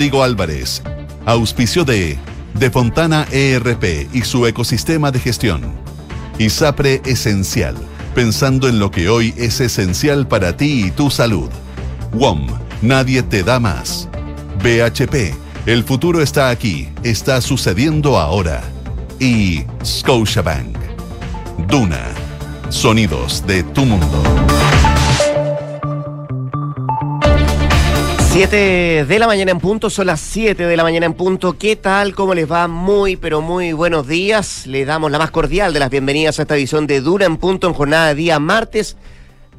[0.00, 0.82] Digo Álvarez,
[1.26, 2.18] auspicio de
[2.54, 5.74] De Fontana ERP y su ecosistema de gestión.
[6.38, 7.76] ISAPRE Esencial,
[8.14, 11.50] pensando en lo que hoy es esencial para ti y tu salud.
[12.14, 12.46] WOM,
[12.80, 14.08] nadie te da más.
[14.62, 15.34] BHP,
[15.66, 18.62] el futuro está aquí, está sucediendo ahora.
[19.18, 20.78] Y Scotiabank.
[21.68, 22.06] Duna,
[22.70, 24.49] sonidos de tu mundo.
[28.32, 31.58] 7 de la mañana en punto, son las 7 de la mañana en punto.
[31.58, 32.14] ¿Qué tal?
[32.14, 32.68] ¿Cómo les va?
[32.68, 34.68] Muy, pero muy buenos días.
[34.68, 37.66] Le damos la más cordial de las bienvenidas a esta edición de Dura en punto
[37.66, 38.96] en jornada de día martes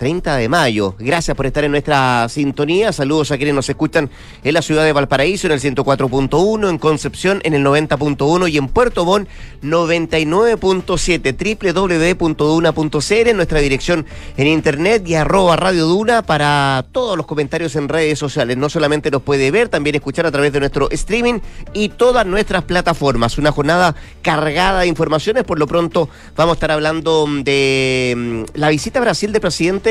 [0.01, 0.95] 30 de mayo.
[0.97, 2.91] Gracias por estar en nuestra sintonía.
[2.91, 4.09] Saludos a quienes nos escuchan
[4.43, 8.67] en la ciudad de Valparaíso en el 104.1, en Concepción en el 90.1 y en
[8.67, 9.29] Puerto Montt
[9.61, 17.75] 99.7 www.duna.cl en nuestra dirección en internet y arroba Radio Duna para todos los comentarios
[17.75, 18.57] en redes sociales.
[18.57, 21.41] No solamente nos puede ver, también escuchar a través de nuestro streaming
[21.73, 23.37] y todas nuestras plataformas.
[23.37, 25.43] Una jornada cargada de informaciones.
[25.43, 29.90] Por lo pronto vamos a estar hablando de mm, la visita a Brasil del presidente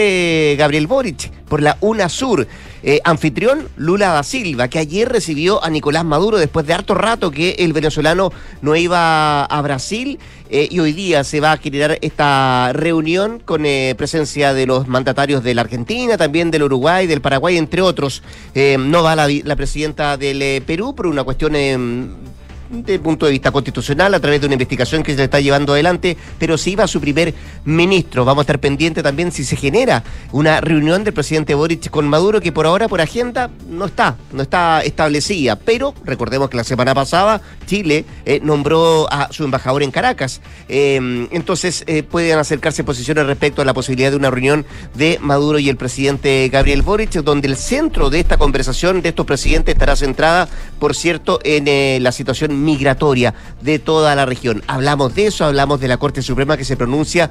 [0.59, 2.47] Gabriel Boric por la UNASUR.
[2.83, 7.31] Eh, anfitrión Lula da Silva, que ayer recibió a Nicolás Maduro después de harto rato
[7.31, 10.19] que el venezolano no iba a Brasil.
[10.49, 14.89] Eh, y hoy día se va a generar esta reunión con eh, presencia de los
[14.89, 18.23] mandatarios de la Argentina, también del Uruguay, del Paraguay, entre otros.
[18.55, 21.55] no va la, la presidenta del Perú por una cuestión
[22.71, 26.17] de punto de vista constitucional a través de una investigación que se está llevando adelante,
[26.39, 28.25] pero sí va su primer ministro.
[28.25, 32.41] Vamos a estar pendientes también si se genera una reunión del presidente Boric con Maduro,
[32.41, 35.57] que por ahora por agenda no está, no está establecida.
[35.57, 40.41] Pero recordemos que la semana pasada Chile eh, nombró a su embajador en Caracas.
[40.69, 45.59] Em, entonces eh, pueden acercarse posiciones respecto a la posibilidad de una reunión de Maduro
[45.59, 49.97] y el presidente Gabriel Boric, donde el centro de esta conversación de estos presidentes estará
[49.97, 54.63] centrada, por cierto, en eh, la situación migratoria de toda la región.
[54.67, 57.31] Hablamos de eso, hablamos de la Corte Suprema que se pronuncia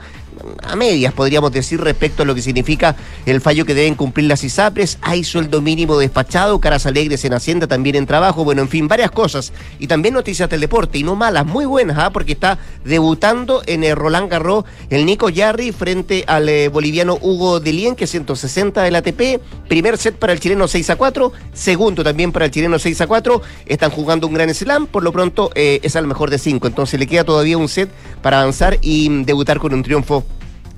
[0.64, 4.44] a medias, podríamos decir, respecto a lo que significa el fallo que deben cumplir las
[4.44, 5.00] ISAPRES.
[5.02, 9.12] Hay sueldo mínimo despachado, caras alegres en Hacienda, también en trabajo, bueno, en fin, varias
[9.12, 9.54] cosas.
[9.80, 12.10] Y también noticias del deporte, y no malas, muy buenas, ¿ah?
[12.12, 17.60] porque está debutando en el Roland Garros el Nico Yarri frente al eh, boliviano Hugo
[17.60, 19.42] Delien, que es 160 del ATP.
[19.68, 23.08] Primer set para el chileno 6 a 4, segundo también para el chileno 6 a
[23.08, 23.42] 4.
[23.66, 27.00] Están jugando un gran slam, por lo pronto eh, es al mejor de 5, entonces
[27.00, 27.90] le queda todavía un set
[28.22, 30.24] para avanzar y mm, debutar con un triunfo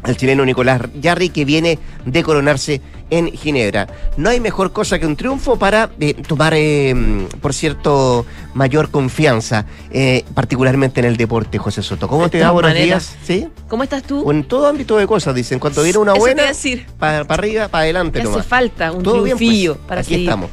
[0.03, 3.88] al chileno Nicolás Yarri, que viene de coronarse en Ginebra.
[4.17, 6.95] No hay mejor cosa que un triunfo para eh, tomar, eh,
[7.41, 12.07] por cierto, mayor confianza, eh, particularmente en el deporte, José Soto.
[12.07, 12.51] ¿Cómo te va?
[12.51, 13.16] Buenos días.
[13.23, 13.47] ¿Sí?
[13.67, 14.31] ¿Cómo estás tú?
[14.31, 15.59] en todo ámbito de cosas, dicen.
[15.59, 16.44] Cuando viene una buena,
[16.97, 18.22] para arriba, para adelante.
[18.22, 20.50] Hace falta un todo triunfillo pues, para aquí estamos.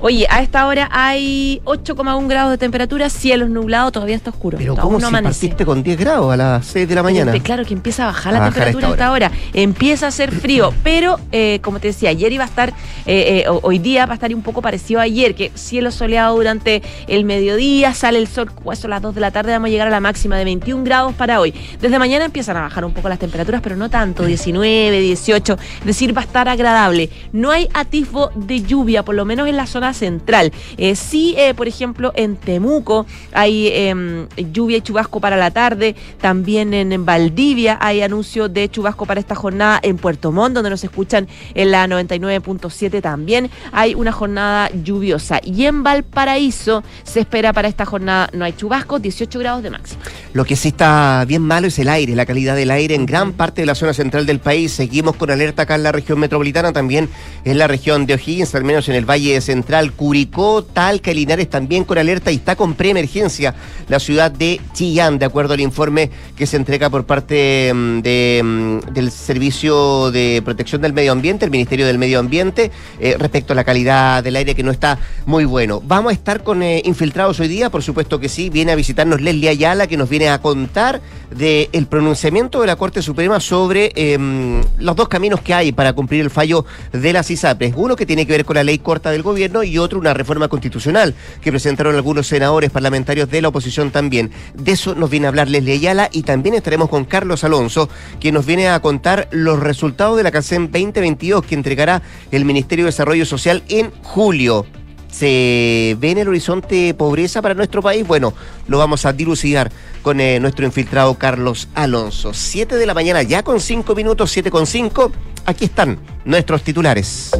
[0.00, 4.58] Oye, a esta hora hay 8,1 grados de temperatura, cielos nublados, todavía está oscuro.
[4.58, 7.32] Pero ¿cómo no si partiste con 10 grados a las 6 de la mañana?
[7.40, 9.30] claro que empieza a bajar la temperatura a esta, hora.
[9.54, 12.70] Empieza a ser frío, pero eh, como te decía, ayer iba a estar,
[13.06, 16.36] eh, eh, hoy día va a estar un poco parecido a ayer, que cielo soleado
[16.36, 19.70] durante el mediodía, sale el sol, pues a las 2 de la tarde vamos a
[19.70, 21.54] llegar a la máxima de 21 grados para hoy.
[21.80, 25.86] Desde mañana empiezan a bajar un poco las temperaturas, pero no tanto, 19, 18, es
[25.86, 27.10] decir, va a estar agradable.
[27.32, 30.52] No hay atisbo de lluvia, por lo menos en la zona central.
[30.76, 35.94] Eh, sí, eh, por ejemplo, en Temuco hay em, lluvia y chubasco para la tarde.
[36.20, 39.80] También en, Valdivia hay anuncio de chubasco para esta jornada.
[39.82, 45.40] En Puerto Montt, donde nos escuchan en la 99.7 también hay una jornada lluviosa.
[45.42, 50.00] Y en Valparaíso se espera para esta jornada, no hay chubasco, 18 grados de máximo.
[50.32, 53.32] Lo que sí está bien malo es el aire, la calidad del aire en gran
[53.32, 54.72] parte de la zona central del país.
[54.72, 57.08] Seguimos con alerta acá en la región metropolitana, también
[57.44, 59.75] en la región de O'Higgins, al menos en el Valle Central.
[59.92, 63.54] Curicó, Talca y Linares también con alerta y está con preemergencia
[63.88, 68.42] la ciudad de Chillán, de acuerdo al informe que se entrega por parte mm, de,
[68.44, 72.70] mm, del Servicio de Protección del Medio Ambiente, el Ministerio del Medio Ambiente,
[73.00, 75.82] eh, respecto a la calidad del aire que no está muy bueno.
[75.84, 78.50] Vamos a estar con eh, infiltrados hoy día, por supuesto que sí.
[78.50, 81.00] Viene a visitarnos Leslie Ayala, que nos viene a contar
[81.30, 86.20] del pronunciamiento de la Corte Suprema sobre em, los dos caminos que hay para cumplir
[86.20, 87.74] el fallo de las ISAPRES.
[87.76, 91.14] Uno que tiene que ver con la ley corta del gobierno otro una reforma constitucional
[91.40, 94.30] que presentaron algunos senadores parlamentarios de la oposición también.
[94.54, 97.88] De eso nos viene a hablar Leslie Ayala y también estaremos con Carlos Alonso,
[98.20, 102.84] quien nos viene a contar los resultados de la CACEM 2022 que entregará el Ministerio
[102.84, 104.66] de Desarrollo Social en julio.
[105.10, 108.06] ¿Se ve en el horizonte pobreza para nuestro país?
[108.06, 108.34] Bueno,
[108.68, 109.72] lo vamos a dilucidar
[110.02, 112.34] con eh, nuestro infiltrado Carlos Alonso.
[112.34, 115.10] Siete de la mañana, ya con cinco minutos, siete con cinco.
[115.46, 117.30] Aquí están nuestros titulares.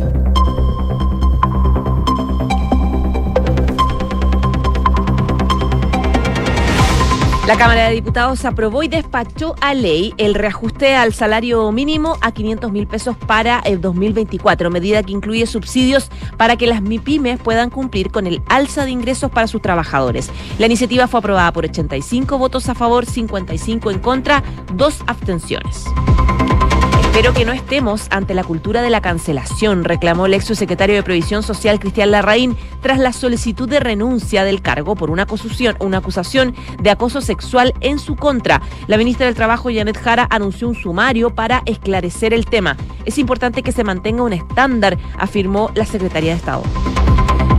[7.47, 12.33] La Cámara de Diputados aprobó y despachó a ley el reajuste al salario mínimo a
[12.33, 17.71] 500 mil pesos para el 2024, medida que incluye subsidios para que las MIPIMES puedan
[17.71, 20.29] cumplir con el alza de ingresos para sus trabajadores.
[20.59, 24.43] La iniciativa fue aprobada por 85 votos a favor, 55 en contra,
[24.75, 25.85] dos abstenciones.
[27.17, 31.03] Espero que no estemos ante la cultura de la cancelación, reclamó el ex secretario de
[31.03, 35.97] Previsión Social Cristian Larraín tras la solicitud de renuncia del cargo por una acusación, una
[35.97, 38.61] acusación de acoso sexual en su contra.
[38.87, 42.77] La ministra del Trabajo, Janet Jara, anunció un sumario para esclarecer el tema.
[43.07, 46.65] Es importante que se mantenga un estándar, afirmó la Secretaría de Estado.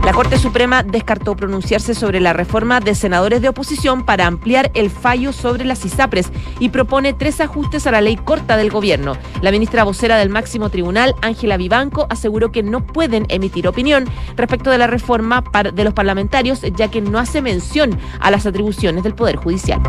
[0.08, 4.88] La Corte Suprema descartó pronunciarse sobre la reforma de senadores de oposición para ampliar el
[4.88, 9.18] fallo sobre las ISAPRES y propone tres ajustes a la ley corta del gobierno.
[9.42, 14.70] La ministra vocera del máximo tribunal, Ángela Vivanco, aseguró que no pueden emitir opinión respecto
[14.70, 15.44] de la reforma
[15.74, 19.82] de los parlamentarios, ya que no hace mención a las atribuciones del Poder Judicial.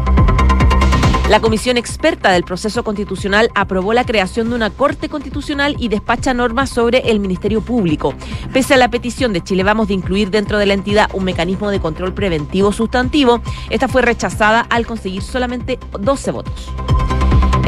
[1.30, 6.34] La Comisión Experta del Proceso Constitucional aprobó la creación de una Corte Constitucional y despacha
[6.34, 8.16] normas sobre el Ministerio Público.
[8.52, 11.70] Pese a la petición de Chile Vamos de incluir dentro de la entidad un mecanismo
[11.70, 16.72] de control preventivo sustantivo, esta fue rechazada al conseguir solamente 12 votos.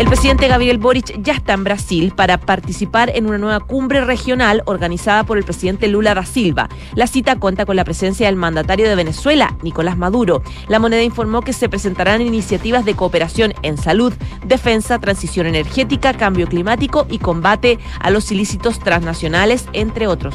[0.02, 4.64] El presidente Gabriel Boric ya está en Brasil para participar en una nueva cumbre regional
[4.66, 6.70] organizada por el presidente Lula da Silva.
[6.96, 10.42] La cita cuenta con la presencia del mandatario de Venezuela, Nicolás Maduro.
[10.68, 14.12] La moneda informó que se presentarán iniciativas de cooperación en salud,
[14.44, 20.34] defensa, transición energética, cambio climático y combate a los ilícitos transnacionales, entre otros.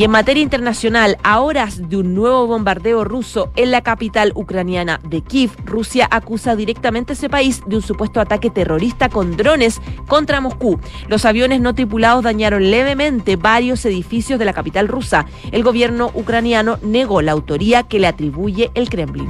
[0.00, 4.98] Y en materia internacional, a horas de un nuevo bombardeo ruso en la capital ucraniana
[5.06, 9.78] de Kiev, Rusia acusa directamente a ese país de un supuesto ataque terrorista con drones
[10.08, 10.80] contra Moscú.
[11.08, 15.26] Los aviones no tripulados dañaron levemente varios edificios de la capital rusa.
[15.52, 19.28] El gobierno ucraniano negó la autoría que le atribuye el Kremlin.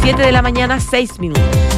[0.00, 1.75] Siete de la mañana, seis minutos.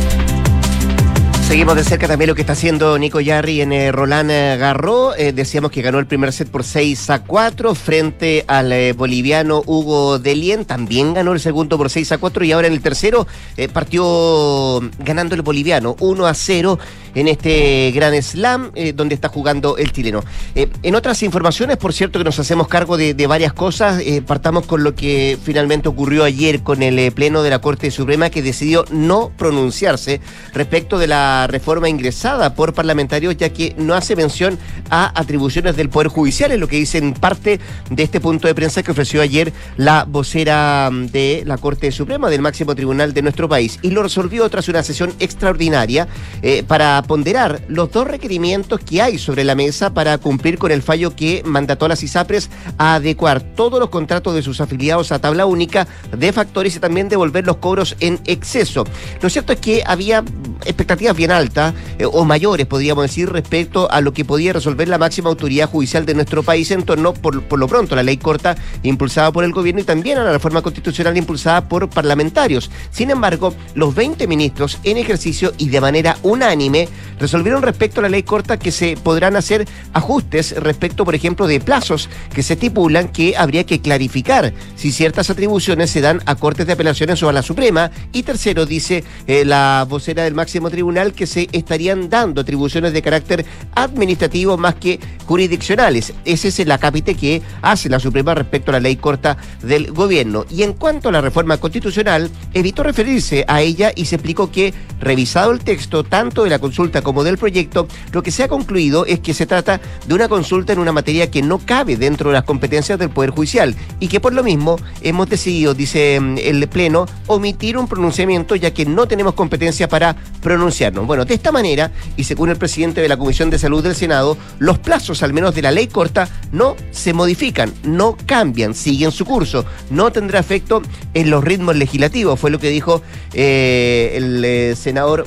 [1.49, 5.15] Seguimos de cerca también lo que está haciendo Nico Yarri en eh, Roland eh, Garro.
[5.17, 10.19] Eh, decíamos que ganó el primer set por 6 a 4 frente al boliviano Hugo
[10.19, 10.67] Delien.
[10.67, 13.27] También ganó el segundo por 6 a 4 y ahora en el tercero
[13.73, 16.79] partió ganando el boliviano 1 a 0
[17.15, 20.23] en este Gran Slam donde está jugando el chileno.
[20.55, 24.95] en otras informaciones, por cierto, que nos hacemos cargo de, varias cosas, partamos con lo
[24.95, 30.21] que finalmente ocurrió ayer con el Pleno de la Corte Suprema que decidió no pronunciarse
[30.53, 34.59] respecto de la reforma ingresada por parlamentarios, ya que no hace mención
[34.91, 38.55] a atribuciones del Poder Judicial, es lo que dice en parte de este punto de
[38.55, 43.23] prensa que ofreció ayer la vocera mm, de la Corte Suprema del máximo tribunal de
[43.23, 43.79] nuestro país.
[43.83, 46.09] Y lo resolvió tras una sesión extraordinaria
[46.43, 46.65] eh,
[47.03, 51.43] ponderar los dos requerimientos que hay sobre la mesa para cumplir con el fallo que
[51.45, 55.87] mandató a las ISAPRES a adecuar todos los contratos de sus afiliados a tabla única
[56.17, 58.85] de factores y también devolver los cobros en exceso.
[59.21, 60.25] Lo cierto es que había
[60.65, 64.99] expectativas bien altas eh, o mayores, podríamos decir, respecto a lo que podía resolver la
[64.99, 68.57] máxima autoridad judicial de nuestro país en torno, por, por lo pronto, la ley corta
[68.83, 72.71] impulsada por el gobierno y también a la reforma constitucional impulsada por parlamentarios.
[72.91, 76.88] Sin embargo, los 20 ministros en ejercicio y de manera unánime
[77.19, 81.61] resolvieron respecto a la ley corta que se podrán hacer ajustes respecto, por ejemplo, de
[81.61, 86.67] plazos que se estipulan que habría que clarificar si ciertas atribuciones se dan a Cortes
[86.67, 87.91] de Apelaciones o a la Suprema.
[88.13, 93.03] Y tercero, dice eh, la vocera del máximo tribunal, que se estarían dando atribuciones de
[93.03, 96.15] carácter administrativo más que jurisdiccionales.
[96.25, 100.45] Ese es el acápite que hace la Suprema respecto a la ley corta del gobierno.
[100.51, 104.75] Y en cuanto a la reforma constitucional, evitó referirse a ella y se explicó que,
[105.01, 109.05] revisado el texto tanto de la consulta como del proyecto, lo que se ha concluido
[109.05, 112.35] es que se trata de una consulta en una materia que no cabe dentro de
[112.35, 116.69] las competencias del Poder Judicial y que por lo mismo hemos decidido, dice mm, el
[116.69, 121.05] Pleno, omitir un pronunciamiento ya que no tenemos competencia para pronunciarnos.
[121.05, 124.39] Bueno, de esta manera, y según el presidente de la Comisión de Salud del Senado,
[124.61, 129.25] los plazos, al menos de la ley corta, no se modifican, no cambian, siguen su
[129.25, 129.65] curso.
[129.91, 130.81] No tendrá efecto
[131.13, 133.03] en los ritmos legislativos, fue lo que dijo
[133.35, 135.27] eh, el eh, senador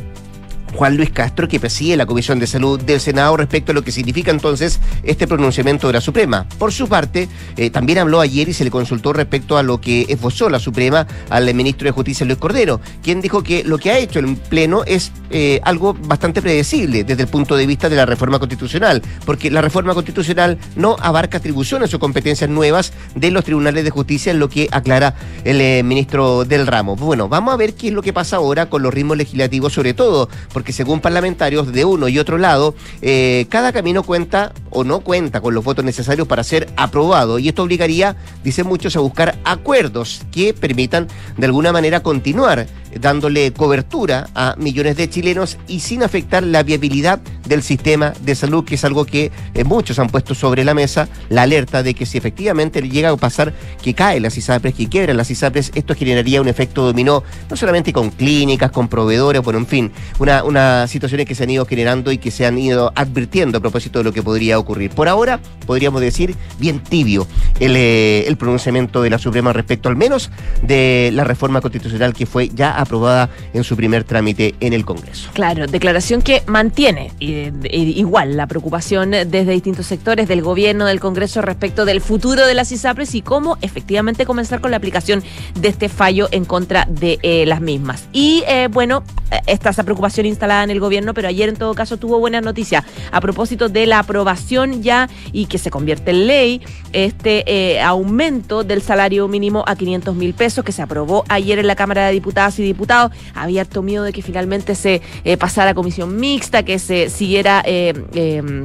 [0.75, 3.91] Juan Luis Castro, que preside la Comisión de Salud del Senado respecto a lo que
[3.91, 6.47] significa entonces este pronunciamiento de la Suprema.
[6.57, 10.05] Por su parte, eh, también habló ayer y se le consultó respecto a lo que
[10.09, 13.99] esbozó la Suprema al ministro de Justicia Luis Cordero, quien dijo que lo que ha
[13.99, 18.05] hecho el Pleno es eh, algo bastante predecible desde el punto de vista de la
[18.05, 23.83] reforma constitucional, porque la reforma constitucional no abarca atribuciones o competencias nuevas de los tribunales
[23.83, 26.95] de justicia, en lo que aclara el eh, ministro del ramo.
[26.95, 29.93] Bueno, vamos a ver qué es lo que pasa ahora con los ritmos legislativos, sobre
[29.93, 35.01] todo, porque según parlamentarios de uno y otro lado, eh, cada camino cuenta o no
[35.01, 39.37] cuenta con los votos necesarios para ser aprobado y esto obligaría, dicen muchos, a buscar
[39.43, 42.67] acuerdos que permitan de alguna manera continuar
[42.99, 48.63] dándole cobertura a millones de chilenos y sin afectar la viabilidad del sistema de salud,
[48.65, 52.05] que es algo que eh, muchos han puesto sobre la mesa, la alerta de que
[52.05, 56.41] si efectivamente llega a pasar que caen las ISAPRES, que quiebran las ISAPRES, esto generaría
[56.41, 60.43] un efecto dominó, no solamente con clínicas, con proveedores, bueno, en fin, una
[60.87, 64.05] situaciones que se han ido generando y que se han ido advirtiendo a propósito de
[64.05, 64.91] lo que podría ocurrir.
[64.91, 67.27] Por ahora, podríamos decir, bien tibio
[67.59, 70.31] el, eh, el pronunciamiento de la Suprema respecto al menos
[70.61, 75.29] de la reforma constitucional que fue ya aprobada en su primer trámite en el Congreso.
[75.33, 81.85] Claro, declaración que mantiene igual la preocupación desde distintos sectores del gobierno, del Congreso respecto
[81.85, 85.23] del futuro de las ISAPRES y cómo efectivamente comenzar con la aplicación
[85.59, 88.07] de este fallo en contra de eh, las mismas.
[88.11, 89.03] Y eh, bueno,
[89.47, 92.83] está esa preocupación instalada en el gobierno, pero ayer en todo caso tuvo buenas noticias
[93.11, 96.61] a propósito de la aprobación ya y que se convierte en ley
[96.93, 101.67] este eh, aumento del salario mínimo a 500 mil pesos que se aprobó ayer en
[101.67, 103.11] la Cámara de Diputadas y Diputados.
[103.35, 107.61] Había harto miedo de que finalmente se eh, pasara a comisión mixta, que se siguiera...
[107.63, 108.63] Eh, em,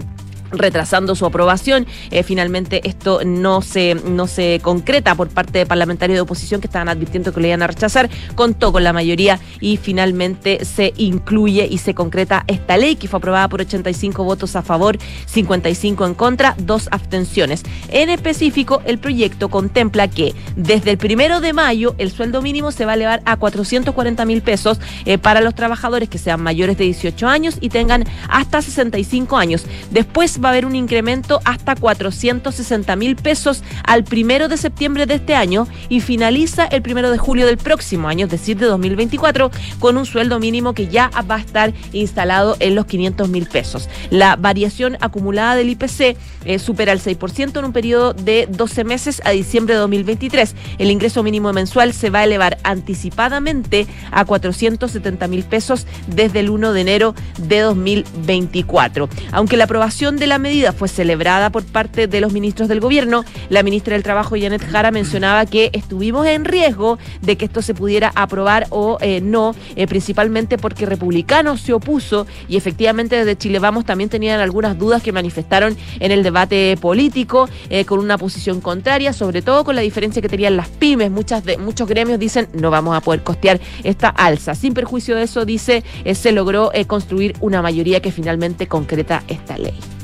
[0.51, 1.87] retrasando su aprobación.
[2.11, 6.67] Eh, finalmente esto no se, no se concreta por parte de parlamentarios de oposición que
[6.67, 8.09] estaban advirtiendo que lo iban a rechazar.
[8.35, 13.19] Contó con la mayoría y finalmente se incluye y se concreta esta ley que fue
[13.19, 17.63] aprobada por 85 votos a favor, 55 en contra, dos abstenciones.
[17.89, 22.85] En específico, el proyecto contempla que desde el primero de mayo el sueldo mínimo se
[22.85, 26.85] va a elevar a 440 mil pesos eh, para los trabajadores que sean mayores de
[26.85, 29.65] 18 años y tengan hasta 65 años.
[29.91, 35.15] Después va a haber un incremento hasta 460 mil pesos al primero de septiembre de
[35.15, 39.51] este año y finaliza el primero de julio del próximo año, es decir, de 2024,
[39.79, 43.89] con un sueldo mínimo que ya va a estar instalado en los 500 mil pesos.
[44.11, 49.21] La variación acumulada del IPC eh, supera el 6% en un periodo de 12 meses
[49.25, 50.55] a diciembre de 2023.
[50.79, 56.51] El ingreso mínimo mensual se va a elevar anticipadamente a 470 mil pesos desde el
[56.51, 59.09] 1 de enero de 2024.
[59.33, 63.25] Aunque la aprobación de la medida fue celebrada por parte de los ministros del gobierno,
[63.49, 67.75] la ministra del Trabajo, Janet Jara, mencionaba que estuvimos en riesgo de que esto se
[67.75, 73.59] pudiera aprobar o eh, no, eh, principalmente porque Republicanos se opuso y efectivamente desde Chile
[73.59, 78.61] Vamos también tenían algunas dudas que manifestaron en el debate político eh, con una posición
[78.61, 81.11] contraria, sobre todo con la diferencia que tenían las pymes.
[81.11, 84.55] Muchos gremios dicen no vamos a poder costear esta alza.
[84.55, 89.96] Sin perjuicio de eso, dice, se logró construir una mayoría que finalmente concreta esta ley.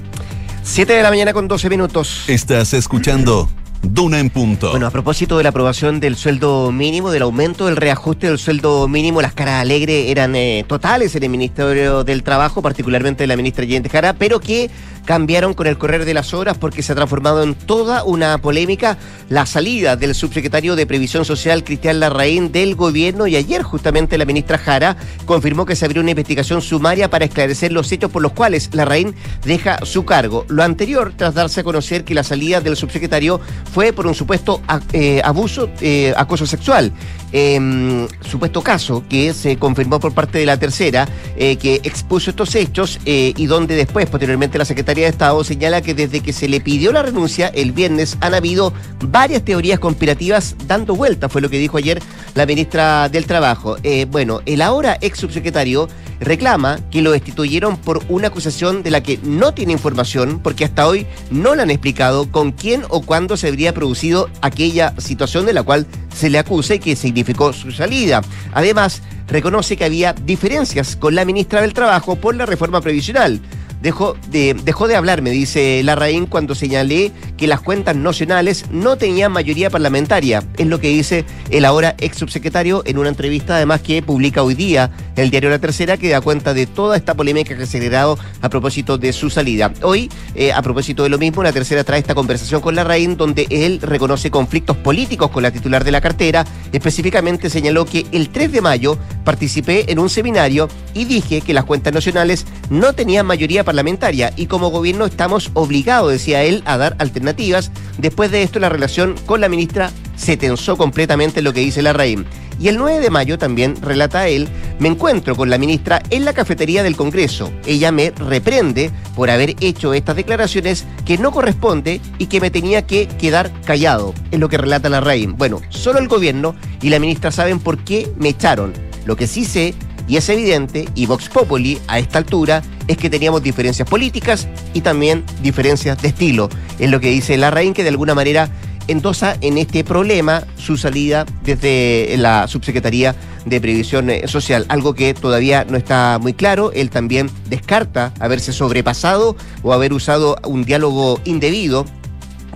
[0.63, 2.25] 7 de la mañana con 12 minutos.
[2.29, 3.49] Estás escuchando
[3.83, 4.71] Duna en punto.
[4.71, 8.87] Bueno, a propósito de la aprobación del sueldo mínimo, del aumento del reajuste del sueldo
[8.87, 13.37] mínimo, las caras alegres eran eh, totales en el Ministerio del Trabajo, particularmente de la
[13.37, 14.71] ministra Yente Jara, pero que
[15.05, 18.99] cambiaron con el correr de las horas porque se ha transformado en toda una polémica
[19.29, 24.25] la salida del subsecretario de Previsión Social Cristian Larraín del gobierno y ayer justamente la
[24.25, 28.33] ministra Jara confirmó que se abrió una investigación sumaria para esclarecer los hechos por los
[28.33, 30.45] cuales Larraín deja su cargo.
[30.49, 33.41] Lo anterior tras darse a conocer que la salida del subsecretario
[33.73, 36.93] fue por un supuesto eh, abuso, eh, acoso sexual.
[37.33, 42.55] Em, supuesto caso que se confirmó por parte de la tercera, eh, que expuso estos
[42.55, 46.61] hechos y donde después, posteriormente, la secretaria de Estado señala que desde que se le
[46.61, 51.59] pidió la renuncia el viernes han habido varias teorías conspirativas dando vuelta, fue lo que
[51.59, 52.01] dijo ayer
[52.35, 53.77] la ministra del Trabajo.
[53.83, 55.89] Eh, bueno, el ahora ex subsecretario
[56.25, 60.87] reclama que lo destituyeron por una acusación de la que no tiene información porque hasta
[60.87, 65.53] hoy no le han explicado con quién o cuándo se habría producido aquella situación de
[65.53, 68.23] la cual se le acusa y que significó su salida.
[68.53, 73.41] Además, reconoce que había diferencias con la ministra del Trabajo por la reforma previsional
[73.83, 78.97] dejó de, dejó de hablar, me dice Larraín, cuando señalé que las cuentas nacionales no
[78.97, 80.43] tenían mayoría parlamentaria.
[80.57, 84.55] Es lo que dice el ahora ex subsecretario en una entrevista, además, que publica hoy
[84.55, 87.81] día el diario La Tercera, que da cuenta de toda esta polémica que se ha
[87.81, 89.73] generado a propósito de su salida.
[89.83, 93.47] Hoy, eh, a propósito de lo mismo, La Tercera trae esta conversación con Larraín, donde
[93.51, 96.47] él reconoce conflictos políticos con la titular de la cartera.
[96.71, 101.65] Específicamente señaló que el 3 de mayo participé en un seminario y dije que las
[101.65, 106.77] cuentas nacionales no tenían mayoría parlamentaria parlamentaria y como gobierno estamos obligados, decía él, a
[106.77, 107.71] dar alternativas.
[107.97, 111.95] Después de esto la relación con la ministra se tensó completamente lo que dice la
[111.95, 112.27] Larraín.
[112.61, 114.47] Y el 9 de mayo también, relata él,
[114.79, 117.51] me encuentro con la ministra en la cafetería del Congreso.
[117.65, 122.87] Ella me reprende por haber hecho estas declaraciones que no corresponde y que me tenía
[122.87, 124.13] que quedar callado.
[124.31, 125.35] Es lo que relata la Larraín.
[125.39, 128.75] Bueno, solo el gobierno y la ministra saben por qué me echaron.
[129.07, 129.75] Lo que sí sé
[130.09, 134.81] Y es evidente, y Vox Populi a esta altura, es que teníamos diferencias políticas y
[134.81, 136.49] también diferencias de estilo.
[136.79, 138.51] Es lo que dice Larraín, que de alguna manera
[138.89, 145.15] endosa en este problema su salida desde la subsecretaría de Previsión eh, Social, algo que
[145.15, 146.73] todavía no está muy claro.
[146.73, 151.85] Él también descarta haberse sobrepasado o haber usado un diálogo indebido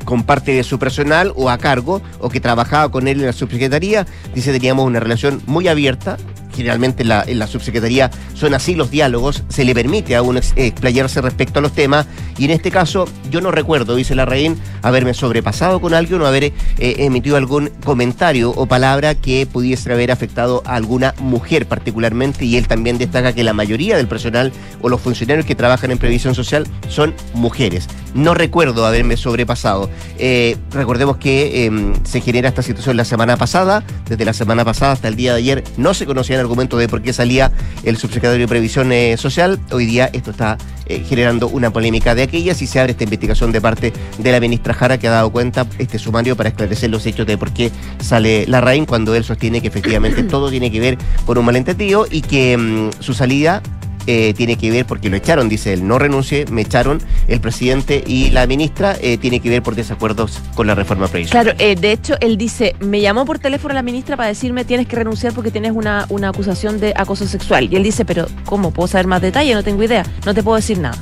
[0.04, 3.32] con parte de su personal o a cargo o que trabajaba con él en la
[3.32, 4.06] subsecretaría.
[4.34, 6.16] Dice teníamos una relación muy abierta,
[6.56, 11.58] generalmente en la, subsecretaría son así los diálogos, se le permite a uno explayarse respecto
[11.58, 12.06] a los temas,
[12.38, 16.26] y en este caso yo no recuerdo, dice la reina, haberme sobrepasado con alguien o
[16.26, 22.44] haber eh, emitido algún comentario o palabra que pudiese haber afectado a alguna mujer particularmente,
[22.44, 25.98] y él también destaca que la mayoría del personal o los funcionarios que trabajan en
[25.98, 27.88] previsión social son mujeres.
[28.14, 29.90] No recuerdo haberme sobrepasado.
[30.18, 34.92] Eh, recordemos que em, se genera esta situación la semana pasada, desde la semana pasada
[34.92, 37.52] hasta el día de ayer no se conocían argumento de por qué salía
[37.84, 39.60] el subsecretario de Previsión eh, Social.
[39.70, 43.52] Hoy día esto está eh, generando una polémica de aquellas y se abre esta investigación
[43.52, 47.04] de parte de la ministra Jara que ha dado cuenta este sumario para esclarecer los
[47.06, 50.80] hechos de por qué sale la RAIN cuando él sostiene que efectivamente todo tiene que
[50.80, 53.62] ver por un malentendido y que mm, su salida
[54.06, 58.02] eh, tiene que ver porque lo echaron, dice él, no renuncie, me echaron el presidente
[58.06, 61.44] y la ministra, eh, tiene que ver por desacuerdos con la reforma previsional.
[61.44, 64.86] Claro, eh, de hecho, él dice, me llamó por teléfono la ministra para decirme tienes
[64.86, 67.68] que renunciar porque tienes una, una acusación de acoso sexual.
[67.70, 68.70] Y él dice, pero ¿cómo?
[68.70, 69.54] ¿Puedo saber más detalle?
[69.54, 70.96] No tengo idea, no te puedo decir nada.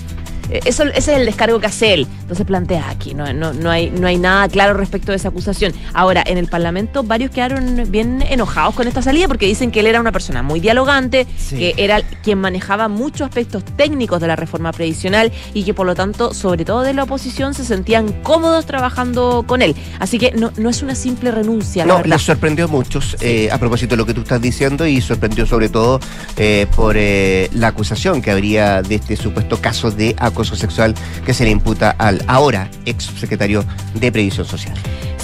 [0.51, 2.07] Eh, eso, ese es el descargo que hace él.
[2.21, 5.73] Entonces plantea aquí, no, no, no, hay, no hay nada claro respecto de esa acusación.
[5.93, 9.87] Ahora, en el Parlamento varios quedaron bien enojados con esta salida porque dicen que él
[9.87, 14.73] era una persona muy dialogante, que era quien manejaba muchos aspectos técnicos de la reforma
[14.73, 19.45] previsional y que por lo tanto, sobre todo de la oposición, se sentían cómodos trabajando
[19.47, 19.75] con él.
[19.99, 21.85] Así que no, no es una simple renuncia.
[21.85, 25.01] No, les sorprendió a muchos eh, a propósito de lo que tú estás diciendo y
[25.01, 26.01] sorprendió sobre todo
[26.37, 31.33] eh, por la acusación que habría de este supuesto caso de acoso acoso sexual que
[31.33, 33.65] se le imputa al ahora ex secretario
[33.95, 34.77] de Previsión Social.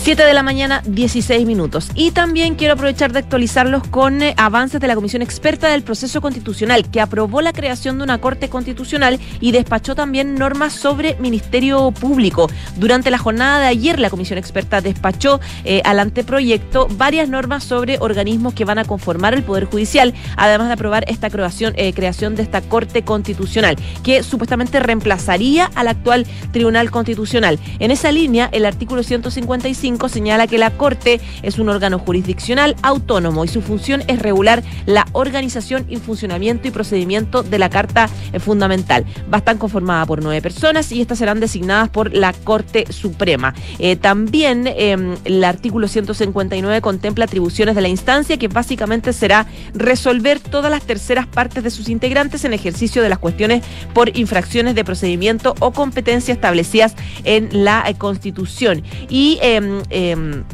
[0.02, 1.90] 7 de la mañana, 16 minutos.
[1.94, 6.22] Y también quiero aprovechar de actualizarlos con eh, avances de la Comisión Experta del Proceso
[6.22, 11.90] Constitucional, que aprobó la creación de una Corte Constitucional y despachó también normas sobre Ministerio
[11.90, 12.48] Público.
[12.76, 17.98] Durante la jornada de ayer, la Comisión Experta despachó eh, al anteproyecto varias normas sobre
[18.00, 22.36] organismos que van a conformar el Poder Judicial, además de aprobar esta creación, eh, creación
[22.36, 27.58] de esta Corte Constitucional, que supuestamente reemplazaría al actual Tribunal Constitucional.
[27.78, 33.44] En esa línea, el artículo 155 señala que la Corte es un órgano jurisdiccional autónomo
[33.44, 38.08] y su función es regular la organización y funcionamiento y procedimiento de la Carta
[38.40, 39.06] Fundamental.
[39.32, 43.54] Va a estar conformada por nueve personas y estas serán designadas por la Corte Suprema.
[43.78, 50.40] Eh, también em, el artículo 159 contempla atribuciones de la instancia que básicamente será resolver
[50.40, 53.62] todas las terceras partes de sus integrantes en ejercicio de las cuestiones
[53.94, 58.82] por infracciones de procedimiento o competencia establecidas en la eh, Constitución.
[59.08, 60.44] Y em, Em,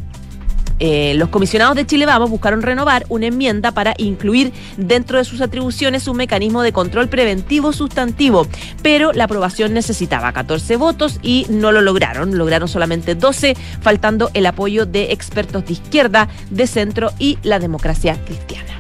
[0.79, 5.41] eh, los comisionados de Chile Vamos buscaron renovar una enmienda para incluir dentro de sus
[5.41, 8.47] atribuciones un mecanismo de control preventivo sustantivo,
[8.83, 14.45] pero la aprobación necesitaba 14 votos y no lo lograron, lograron solamente 12, faltando el
[14.45, 18.76] apoyo de expertos de izquierda, de centro y la democracia cristiana.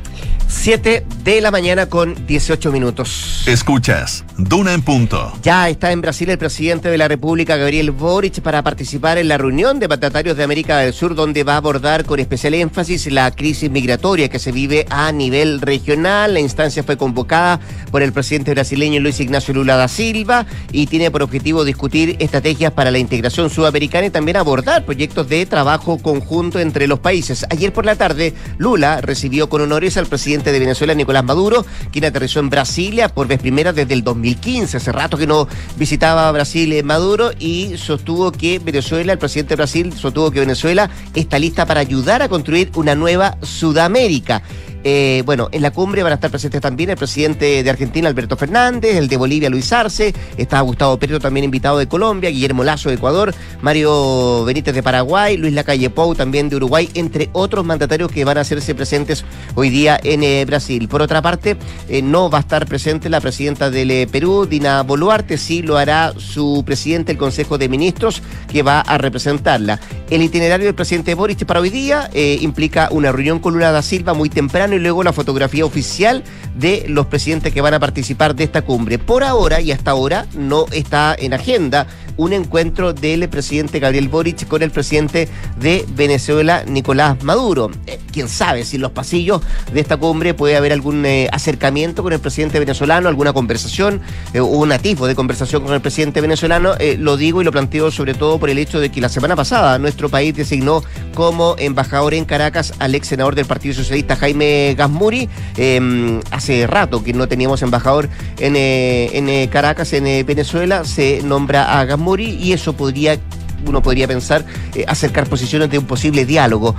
[0.66, 3.44] 7 de la mañana con 18 minutos.
[3.46, 5.32] Escuchas, Duna en punto.
[5.40, 9.38] Ya está en Brasil el presidente de la República, Gabriel Boric, para participar en la
[9.38, 13.30] reunión de mandatarios de América del Sur, donde va a abordar con especial énfasis la
[13.30, 16.34] crisis migratoria que se vive a nivel regional.
[16.34, 17.60] La instancia fue convocada
[17.92, 22.72] por el presidente brasileño Luis Ignacio Lula da Silva y tiene por objetivo discutir estrategias
[22.72, 27.46] para la integración sudamericana y también abordar proyectos de trabajo conjunto entre los países.
[27.50, 31.64] Ayer por la tarde, Lula recibió con honores al presidente de de Venezuela, Nicolás Maduro,
[31.92, 34.76] quien aterrizó en Brasilia por vez primera desde el 2015.
[34.76, 39.56] Hace rato que no visitaba Brasil eh, Maduro y sostuvo que Venezuela, el presidente de
[39.56, 44.42] Brasil, sostuvo que Venezuela está lista para ayudar a construir una nueva Sudamérica.
[44.84, 48.36] Eh, bueno, en la cumbre van a estar presentes también el presidente de Argentina, Alberto
[48.36, 52.88] Fernández, el de Bolivia, Luis Arce, está Gustavo Petro, también invitado de Colombia, Guillermo Lazo
[52.88, 58.12] de Ecuador, Mario Benítez de Paraguay, Luis Lacalle Pou también de Uruguay, entre otros mandatarios
[58.12, 60.86] que van a hacerse presentes hoy día en eh, Brasil.
[60.88, 61.56] Por otra parte,
[61.88, 66.12] eh, no va a estar presente la presidenta del Perú, Dina Boluarte, sí lo hará
[66.16, 69.80] su presidente del Consejo de Ministros, que va a representarla.
[70.10, 74.14] El itinerario del presidente Boric para hoy día implica una reunión con Lula da Silva
[74.14, 76.22] muy temprano y luego la fotografía oficial
[76.54, 78.98] de los presidentes que van a participar de esta cumbre.
[78.98, 81.86] Por ahora y hasta ahora no está en agenda
[82.16, 87.70] un encuentro del presidente Gabriel Boric con el presidente de Venezuela, Nicolás Maduro.
[87.86, 92.02] Eh, quién sabe si en los pasillos de esta cumbre puede haber algún eh, acercamiento
[92.02, 94.00] con el presidente venezolano, alguna conversación
[94.38, 96.74] o un atisbo de conversación con el presidente venezolano.
[96.98, 99.78] lo digo y lo planteo sobre todo por el hecho de que la semana pasada
[99.78, 100.82] nuestro país designó
[101.14, 105.28] como embajador en Caracas al ex senador del Partido Socialista Jaime Gasmuri.
[105.56, 110.84] Em, hace rato que no teníamos embajador en, eh, en eh, Caracas, en eh, Venezuela,
[110.84, 113.18] se nombra a Gasmuri y eso podría
[113.66, 114.44] uno podría pensar
[114.86, 116.76] acercar posiciones de un posible diálogo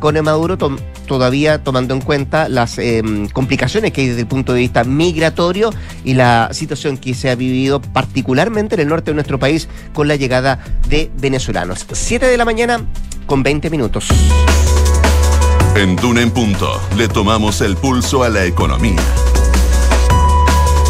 [0.00, 0.58] con el Maduro,
[1.06, 5.70] todavía tomando en cuenta las em, complicaciones que hay desde el punto de vista migratorio
[6.04, 10.08] y la situación que se ha vivido particularmente en el norte de nuestro país con
[10.08, 10.58] la llegada
[10.88, 11.86] de venezolanos.
[11.92, 12.84] Siete de la mañana
[13.26, 14.08] con 20 minutos.
[15.76, 19.02] En Duna en Punto le tomamos el pulso a la economía.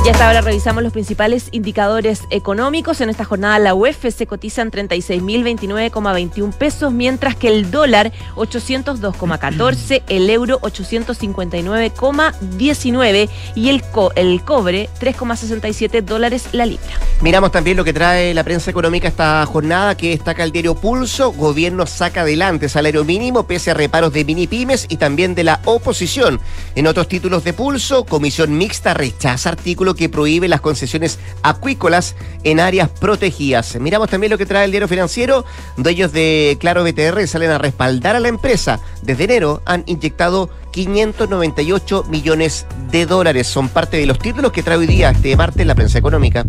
[0.06, 3.00] Y hasta ahora revisamos los principales indicadores económicos.
[3.00, 10.04] En esta jornada la UEF se cotiza en 36.029,21 pesos, mientras que el dólar 802,14,
[10.06, 13.82] el euro 859,19 y el,
[14.14, 16.86] el cobre 3,67 dólares la libra.
[17.20, 21.32] Miramos también lo que trae la prensa económica esta jornada, que destaca el diario Pulso.
[21.32, 25.60] Gobierno saca adelante salario mínimo pese a reparos de mini pymes y también de la
[25.64, 26.38] oposición.
[26.76, 32.60] En otros títulos de Pulso, Comisión Mixta rechaza artículo que prohíbe las concesiones acuícolas en
[32.60, 33.78] áreas protegidas.
[33.80, 35.44] Miramos también lo que trae el diario financiero.
[35.76, 38.80] Dueños de Claro BTR salen a respaldar a la empresa.
[39.02, 43.46] Desde enero han inyectado 598 millones de dólares.
[43.46, 46.44] Son parte de los títulos que trae hoy día este martes la prensa económica.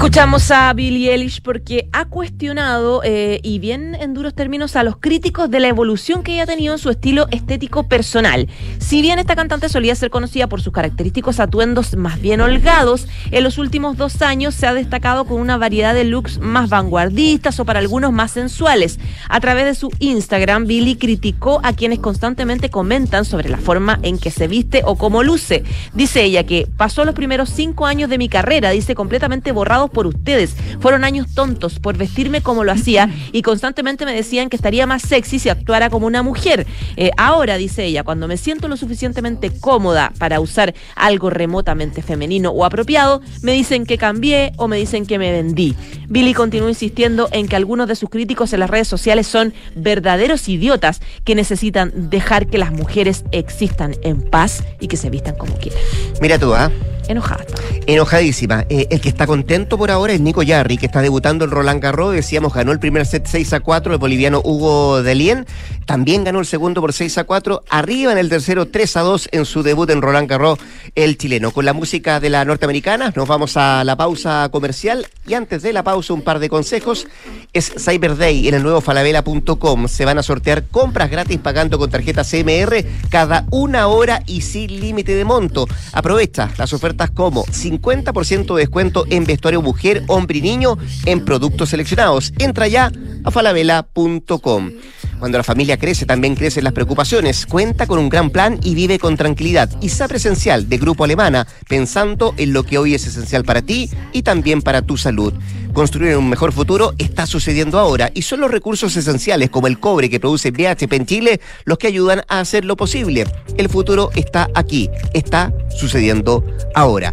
[0.00, 4.96] Escuchamos a Billie Eilish porque ha cuestionado, eh, y bien en duros términos, a los
[4.96, 8.48] críticos de la evolución que ella ha tenido en su estilo estético personal.
[8.78, 13.44] Si bien esta cantante solía ser conocida por sus característicos atuendos más bien holgados, en
[13.44, 17.66] los últimos dos años se ha destacado con una variedad de looks más vanguardistas o
[17.66, 18.98] para algunos más sensuales.
[19.28, 24.18] A través de su Instagram, Billie criticó a quienes constantemente comentan sobre la forma en
[24.18, 25.62] que se viste o cómo luce.
[25.92, 30.06] Dice ella que pasó los primeros cinco años de mi carrera, dice completamente borrado por
[30.06, 30.54] ustedes.
[30.80, 35.02] Fueron años tontos por vestirme como lo hacía y constantemente me decían que estaría más
[35.02, 36.66] sexy si actuara como una mujer.
[36.96, 42.50] Eh, ahora, dice ella, cuando me siento lo suficientemente cómoda para usar algo remotamente femenino
[42.50, 45.74] o apropiado, me dicen que cambié o me dicen que me vendí.
[46.08, 50.48] Billy continúa insistiendo en que algunos de sus críticos en las redes sociales son verdaderos
[50.48, 55.54] idiotas que necesitan dejar que las mujeres existan en paz y que se vistan como
[55.56, 55.80] quieran.
[56.20, 56.70] Mira tú, ¿ah?
[57.10, 57.44] Enojada.
[57.86, 58.66] Enojadísima.
[58.68, 61.82] Eh, el que está contento por ahora es Nico Yarri, que está debutando en Roland
[61.82, 62.14] Garros.
[62.14, 65.44] Decíamos, ganó el primer set 6 a 4, el boliviano Hugo Delien.
[65.86, 67.64] También ganó el segundo por 6 a 4.
[67.68, 70.60] Arriba en el tercero 3 a 2 en su debut en Roland Garros,
[70.94, 71.50] el chileno.
[71.50, 75.08] Con la música de la norteamericana, nos vamos a la pausa comercial.
[75.26, 77.08] Y antes de la pausa, un par de consejos.
[77.52, 79.88] Es Cyber Day en el nuevo falabella.com.
[79.88, 84.78] Se van a sortear compras gratis pagando con tarjeta CMR cada una hora y sin
[84.78, 85.66] límite de monto.
[85.92, 91.70] Aprovecha las ofertas como 50% de descuento en vestuario mujer, hombre y niño en productos
[91.70, 92.32] seleccionados.
[92.38, 92.92] Entra ya
[93.24, 94.72] a falabella.com.
[95.20, 97.44] Cuando la familia crece, también crecen las preocupaciones.
[97.44, 99.70] Cuenta con un gran plan y vive con tranquilidad.
[99.82, 104.22] ISA Presencial de Grupo Alemana, pensando en lo que hoy es esencial para ti y
[104.22, 105.34] también para tu salud.
[105.74, 110.08] Construir un mejor futuro está sucediendo ahora y son los recursos esenciales como el cobre
[110.08, 113.26] que produce BHP en Chile los que ayudan a hacerlo posible.
[113.58, 117.12] El futuro está aquí, está sucediendo ahora.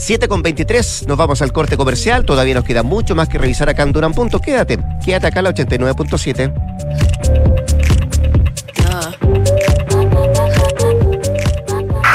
[0.00, 2.24] 7 con 23, nos vamos al corte comercial.
[2.24, 4.40] Todavía nos queda mucho más que revisar acá en Duran Punto.
[4.40, 6.52] Quédate, quédate acá en la 89.7.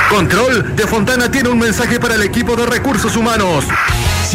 [0.09, 3.65] Control de Fontana tiene un mensaje para el equipo de recursos humanos.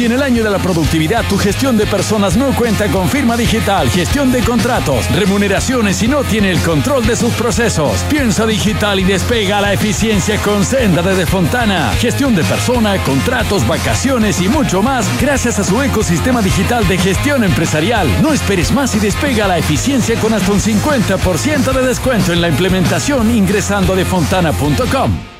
[0.00, 3.36] Si en el año de la productividad tu gestión de personas no cuenta con firma
[3.36, 8.98] digital, gestión de contratos, remuneraciones y no tiene el control de sus procesos, piensa digital
[8.98, 11.92] y despega la eficiencia con Senda de Fontana.
[11.98, 17.44] Gestión de persona, contratos, vacaciones y mucho más gracias a su ecosistema digital de gestión
[17.44, 18.08] empresarial.
[18.22, 22.48] No esperes más y despega la eficiencia con hasta un 50% de descuento en la
[22.48, 25.39] implementación ingresando a defontana.com.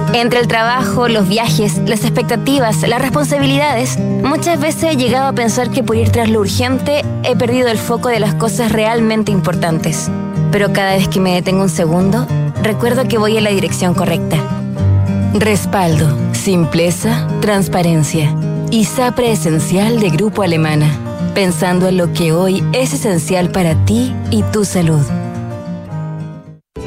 [0.13, 5.71] Entre el trabajo, los viajes, las expectativas, las responsabilidades, muchas veces he llegado a pensar
[5.71, 10.09] que por ir tras lo urgente he perdido el foco de las cosas realmente importantes.
[10.51, 12.27] pero cada vez que me detengo un segundo,
[12.61, 14.35] recuerdo que voy en la dirección correcta.
[15.33, 18.35] Respaldo, simpleza, transparencia.
[18.69, 20.89] y SAPRE Esencial de Grupo Alemana.
[21.33, 25.05] Pensando en lo que hoy es esencial para ti y tu salud.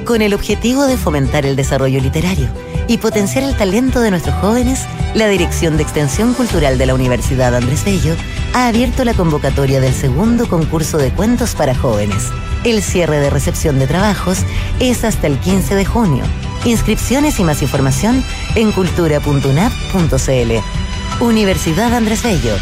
[0.05, 2.49] Con el objetivo de fomentar el desarrollo literario
[2.87, 4.81] y potenciar el talento de nuestros jóvenes,
[5.15, 8.15] la Dirección de Extensión Cultural de la Universidad Andrés Bello
[8.53, 12.31] ha abierto la convocatoria del segundo concurso de cuentos para jóvenes.
[12.65, 14.39] El cierre de recepción de trabajos
[14.81, 16.25] es hasta el 15 de junio.
[16.65, 21.25] Inscripciones y más información en cultura.unap.cl.
[21.25, 22.57] Universidad Andrés Bello,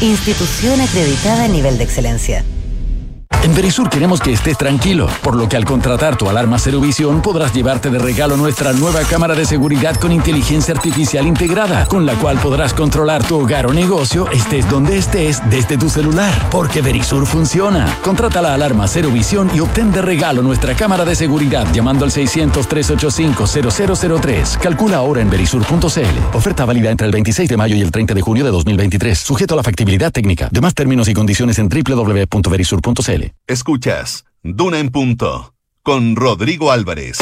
[0.00, 2.44] institución acreditada a nivel de excelencia.
[3.44, 7.22] En Verisur queremos que estés tranquilo, por lo que al contratar tu alarma Cero Visión
[7.22, 12.14] podrás llevarte de regalo nuestra nueva cámara de seguridad con inteligencia artificial integrada, con la
[12.14, 17.26] cual podrás controlar tu hogar o negocio estés donde estés desde tu celular, porque Verisur
[17.26, 17.86] funciona.
[18.02, 22.10] Contrata la alarma Cero Visión y obtén de regalo nuestra cámara de seguridad llamando al
[22.10, 24.58] 600-385-0003.
[24.58, 26.36] Calcula ahora en verisur.cl.
[26.36, 29.54] Oferta válida entre el 26 de mayo y el 30 de junio de 2023, sujeto
[29.54, 30.48] a la factibilidad técnica.
[30.50, 33.27] Demás términos y condiciones en www.verisur.cl.
[33.46, 37.18] Escuchas Duna en Punto con Rodrigo Álvarez.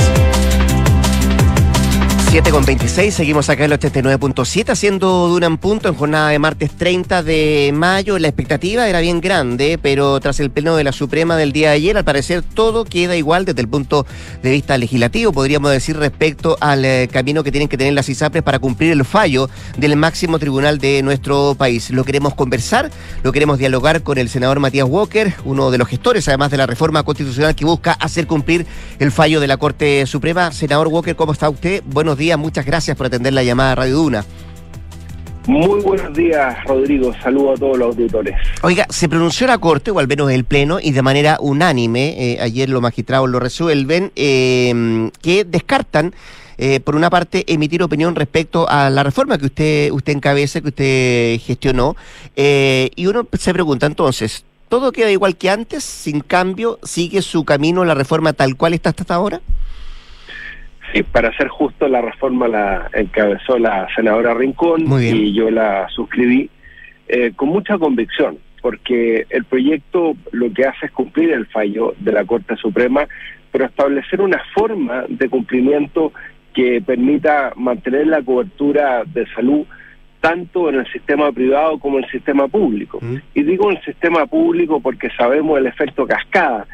[2.28, 6.38] 7 con 26, seguimos acá en el 89.7 haciendo Duna en punto en jornada de
[6.38, 8.18] martes 30 de mayo.
[8.18, 11.76] La expectativa era bien grande, pero tras el pleno de la Suprema del día de
[11.76, 14.06] ayer, al parecer todo queda igual desde el punto
[14.42, 18.42] de vista legislativo, podríamos decir, respecto al eh, camino que tienen que tener las ISAPRES
[18.42, 21.90] para cumplir el fallo del máximo tribunal de nuestro país.
[21.90, 22.90] Lo queremos conversar,
[23.22, 26.66] lo queremos dialogar con el senador Matías Walker, uno de los gestores además de la
[26.66, 28.66] reforma constitucional que busca hacer cumplir
[28.98, 30.52] el fallo de la Corte Suprema.
[30.52, 31.82] Senador Walker, ¿cómo está usted?
[31.86, 34.24] Buenos días muchas gracias por atender la llamada a Radio Duna.
[35.46, 37.14] Muy buenos días, Rodrigo.
[37.22, 38.34] Saludo a todos los auditores.
[38.62, 42.38] Oiga, se pronunció la Corte, o al menos el Pleno, y de manera unánime, eh,
[42.40, 46.14] ayer los magistrados lo resuelven, eh, que descartan,
[46.58, 50.68] eh, por una parte, emitir opinión respecto a la reforma que usted, usted encabeza, que
[50.68, 51.94] usted gestionó.
[52.34, 55.84] y uno se pregunta entonces, ¿todo queda igual que antes?
[55.84, 56.80] ¿Sin cambio?
[56.82, 59.40] ¿Sigue su camino la reforma tal cual está hasta ahora?
[60.92, 66.48] Sí, para ser justo, la reforma la encabezó la senadora Rincón y yo la suscribí
[67.08, 72.12] eh, con mucha convicción, porque el proyecto lo que hace es cumplir el fallo de
[72.12, 73.06] la Corte Suprema,
[73.52, 76.12] pero establecer una forma de cumplimiento
[76.54, 79.66] que permita mantener la cobertura de salud
[80.20, 82.98] tanto en el sistema privado como en el sistema público.
[83.00, 83.16] Mm.
[83.34, 86.66] Y digo en el sistema público porque sabemos el efecto cascada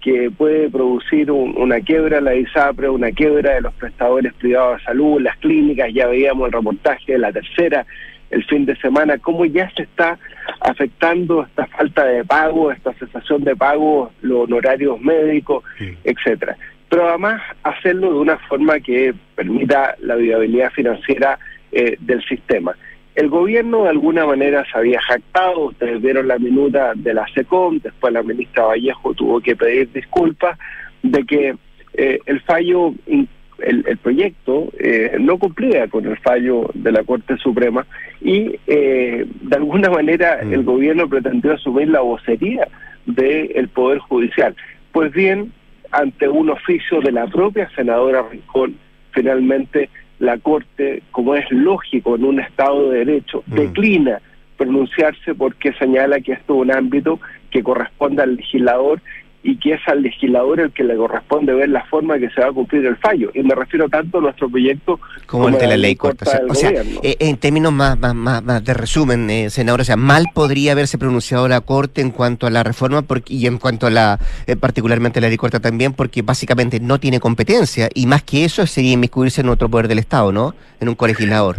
[0.00, 4.84] que puede producir una quiebra de la ISAPRE, una quiebra de los prestadores privados de
[4.84, 7.86] salud, las clínicas, ya veíamos el reportaje de la tercera
[8.30, 10.18] el fin de semana, cómo ya se está
[10.60, 15.64] afectando esta falta de pago, esta cesación de pago, los honorarios médicos,
[16.04, 16.56] etcétera.
[16.88, 21.38] Pero además hacerlo de una forma que permita la viabilidad financiera
[21.72, 22.74] eh, del sistema.
[23.14, 27.80] El gobierno de alguna manera se había jactado, ustedes vieron la minuta de la SECOM,
[27.80, 30.58] después la ministra Vallejo tuvo que pedir disculpas
[31.02, 31.56] de que
[31.94, 37.84] eh, el fallo, el, proyecto eh, no cumplía con el fallo de la Corte Suprema
[38.20, 40.52] y eh, de alguna manera mm.
[40.52, 42.68] el gobierno pretendió asumir la vocería
[43.06, 44.54] del Poder Judicial.
[44.92, 45.52] Pues bien,
[45.90, 48.76] ante un oficio de la propia senadora Rincón,
[49.12, 53.54] finalmente la Corte, como es lógico en un Estado de Derecho, mm.
[53.54, 54.20] declina
[54.56, 57.18] pronunciarse porque señala que esto es un ámbito
[57.50, 59.00] que corresponde al legislador
[59.42, 62.48] y que es al legislador el que le corresponde ver la forma que se va
[62.48, 63.30] a cumplir el fallo.
[63.34, 66.42] Y me refiero tanto a nuestro proyecto como, el de la ley corta.
[66.48, 66.70] O sea,
[67.02, 70.98] eh, en términos más, más, más, de resumen, eh, senador, o sea, mal podría haberse
[70.98, 74.56] pronunciado la Corte en cuanto a la reforma porque, y en cuanto a la, eh,
[74.56, 78.92] particularmente la ley corta también, porque básicamente no tiene competencia y más que eso sería
[78.92, 80.54] inmiscuirse en otro poder del Estado, ¿no?
[80.80, 81.56] En un colegislador.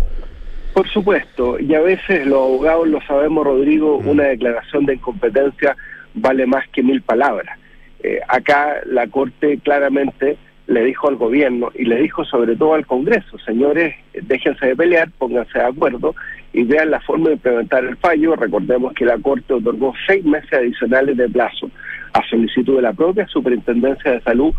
[0.74, 4.08] Por supuesto, y a veces los abogados lo sabemos, Rodrigo, mm.
[4.08, 5.76] una declaración de incompetencia
[6.14, 7.58] vale más que mil palabras.
[8.04, 10.38] Eh, acá la Corte claramente
[10.68, 15.10] le dijo al gobierno y le dijo sobre todo al Congreso, señores, déjense de pelear,
[15.18, 16.16] pónganse de acuerdo
[16.54, 18.36] y vean la forma de implementar el fallo.
[18.36, 21.70] Recordemos que la Corte otorgó seis meses adicionales de plazo
[22.14, 24.54] a solicitud de la propia Superintendencia de Salud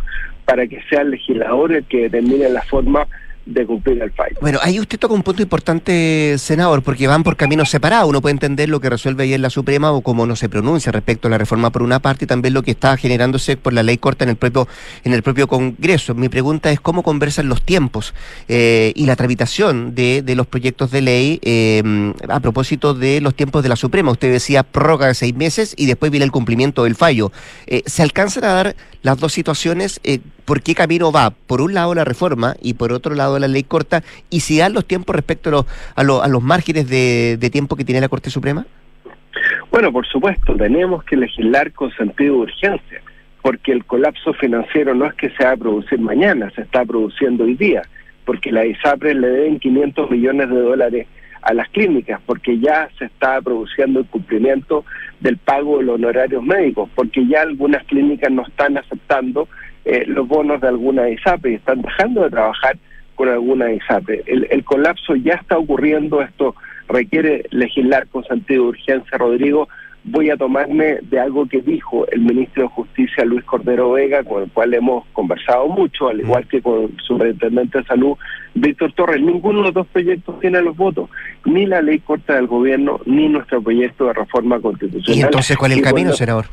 [0.45, 3.07] para que sea el legislador el que determine la forma
[3.47, 4.37] de cumplir el fallo.
[4.41, 8.09] Bueno, ahí usted toca un punto importante, senador, porque van por caminos separados.
[8.09, 11.29] Uno puede entender lo que resuelve ayer la Suprema o cómo no se pronuncia respecto
[11.29, 13.99] a la reforma por una parte y también lo que está generándose por la ley
[13.99, 14.69] corta en el propio,
[15.05, 16.15] en el propio Congreso.
[16.15, 18.15] Mi pregunta es cómo conversan los tiempos
[18.49, 21.83] eh, y la tramitación de, de, los proyectos de ley eh,
[22.29, 24.13] a propósito de los tiempos de la Suprema.
[24.13, 27.33] Usted decía prórroga de seis meses y después viene el cumplimiento del fallo.
[27.67, 31.31] Eh, ¿Se alcanzan a dar las dos situaciones, eh, ¿por qué camino va?
[31.31, 34.73] Por un lado la reforma y por otro lado la ley corta, y si dan
[34.73, 35.49] los tiempos respecto
[35.95, 38.67] a los, a, los, márgenes de, de tiempo que tiene la Corte Suprema.
[39.71, 43.03] Bueno, por supuesto, tenemos que legislar con sentido de urgencia,
[43.41, 47.45] porque el colapso financiero no es que se va a producir mañana, se está produciendo
[47.45, 47.83] hoy día,
[48.25, 51.07] porque la ISAPRES le deben 500 millones de dólares
[51.41, 54.85] a las clínicas, porque ya se está produciendo el cumplimiento
[55.23, 59.49] del pago de los honorarios médicos, porque ya algunas clínicas no están aceptando
[59.85, 62.77] eh, los bonos de alguna ISAPRE y están dejando de trabajar
[63.15, 64.25] con alguna ISAPRE.
[64.27, 66.55] El, el colapso ya está ocurriendo, esto
[66.89, 69.69] requiere legislar con sentido de urgencia, Rodrigo,
[70.05, 74.43] voy a tomarme de algo que dijo el ministro de Justicia Luis Cordero Vega, con
[74.43, 78.17] el cual hemos conversado mucho, al igual que con el superintendente de salud
[78.55, 79.21] Víctor Torres.
[79.23, 81.09] Ninguno de los dos proyectos tiene los votos,
[81.45, 85.19] ni la ley corta del gobierno, ni nuestro proyecto de reforma constitucional.
[85.19, 86.47] ¿Y entonces cuál es el camino, senador?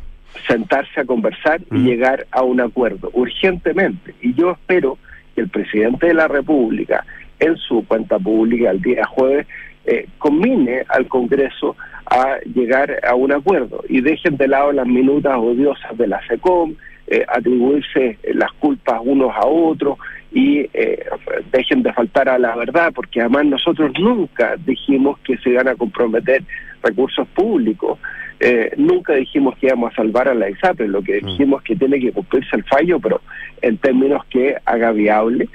[0.48, 4.14] Sentarse a conversar y llegar a un acuerdo urgentemente.
[4.22, 4.98] Y yo espero
[5.36, 7.04] que el presidente de la República,
[7.40, 9.48] en su cuenta pública el día jueves,
[9.86, 11.76] eh, combine al Congreso
[12.10, 16.76] a llegar a un acuerdo y dejen de lado las minutas odiosas de la SECOM,
[17.08, 19.98] eh, atribuirse las culpas unos a otros
[20.32, 21.06] y eh,
[21.52, 25.76] dejen de faltar a la verdad, porque además nosotros nunca dijimos que se iban a
[25.76, 26.44] comprometer
[26.84, 28.00] recursos públicos,
[28.40, 31.26] eh, nunca dijimos que íbamos a salvar a la ISAPRE, lo que mm.
[31.26, 33.22] dijimos que tiene que cumplirse el fallo, pero
[33.62, 35.50] en términos que haga viable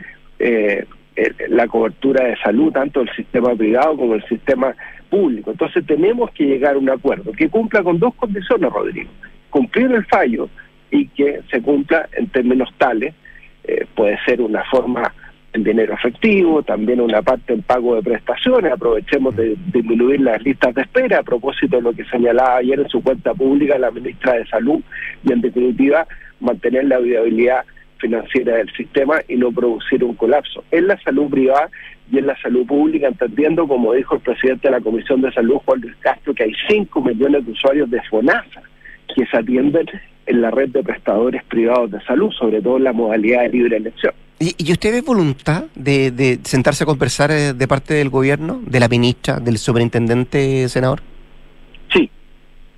[1.49, 4.75] la cobertura de salud, tanto el sistema privado como el sistema
[5.15, 5.53] público.
[5.53, 9.11] Entonces tenemos que llegar a un acuerdo que cumpla con dos condiciones, Rodrigo.
[9.49, 10.49] Cumplir el fallo
[10.91, 13.15] y que se cumpla en términos tales,
[13.63, 15.15] eh, puede ser una forma
[15.53, 20.75] en dinero efectivo, también una parte en pago de prestaciones, aprovechemos de, disminuir las listas
[20.75, 24.33] de espera a propósito de lo que señalaba ayer en su cuenta pública la ministra
[24.33, 24.81] de Salud
[25.23, 26.09] y en definitiva
[26.41, 27.65] mantener la viabilidad
[28.05, 31.71] financiera del sistema y no producir un colapso en la salud privada
[32.13, 35.57] y en la salud pública, entendiendo, como dijo el presidente de la Comisión de Salud,
[35.65, 38.63] Juan Luis Castro, que hay 5 millones de usuarios de FONASA
[39.17, 39.87] que se atienden
[40.27, 43.79] en la red de prestadores privados de salud, sobre todo en la modalidad de libre
[43.79, 44.13] elección.
[44.39, 48.89] ¿Y, usted ve voluntad de, sentarse a conversar eh, de parte del gobierno, de la
[48.89, 51.01] ministra, del superintendente, senador?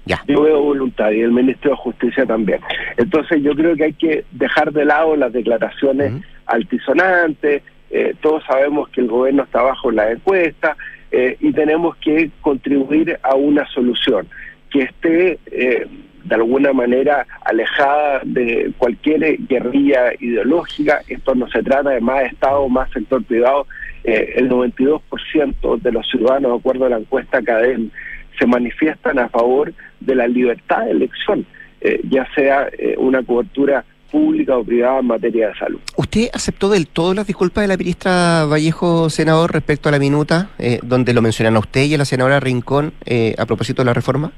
[0.07, 0.23] Ya.
[0.27, 2.61] Yo veo voluntad y el ministro de Justicia también.
[2.97, 6.13] Entonces yo creo que hay que dejar de lado las declaraciones
[6.47, 10.77] altisonantes, eh, todos sabemos que el gobierno está bajo la encuesta
[11.13, 14.27] eh, y tenemos que contribuir a una solución
[14.71, 15.87] que esté eh,
[16.25, 21.03] de alguna manera alejada de cualquier guerrilla ideológica.
[21.07, 23.67] Esto no se trata de más Estado, más sector privado.
[24.03, 27.91] el 92% de los ciudadanos, de acuerdo a la encuesta CADEM,
[28.39, 31.47] se manifiestan a favor de la libertad de elección,
[32.09, 32.69] ya sea
[32.99, 35.81] una cobertura pública o privada en materia de salud.
[35.97, 40.51] ¿Usted aceptó del todo las disculpas de la ministra Vallejo, senador, respecto a la minuta,
[40.59, 43.87] eh, donde lo mencionan a usted y a la senadora Rincón eh, a propósito de
[43.87, 44.33] la reforma?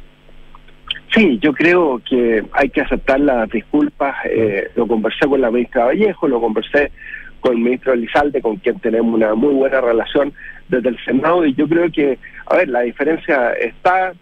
[1.14, 4.16] Sí, yo creo que hay que aceptar las disculpas.
[4.24, 6.92] Eh, lo conversé con la ministra Vallejo, lo conversé
[7.40, 10.32] con el ministro Elizalde, con quien tenemos una muy buena relación
[10.68, 14.12] desde el Senado, y yo creo que, a ver, la diferencia está,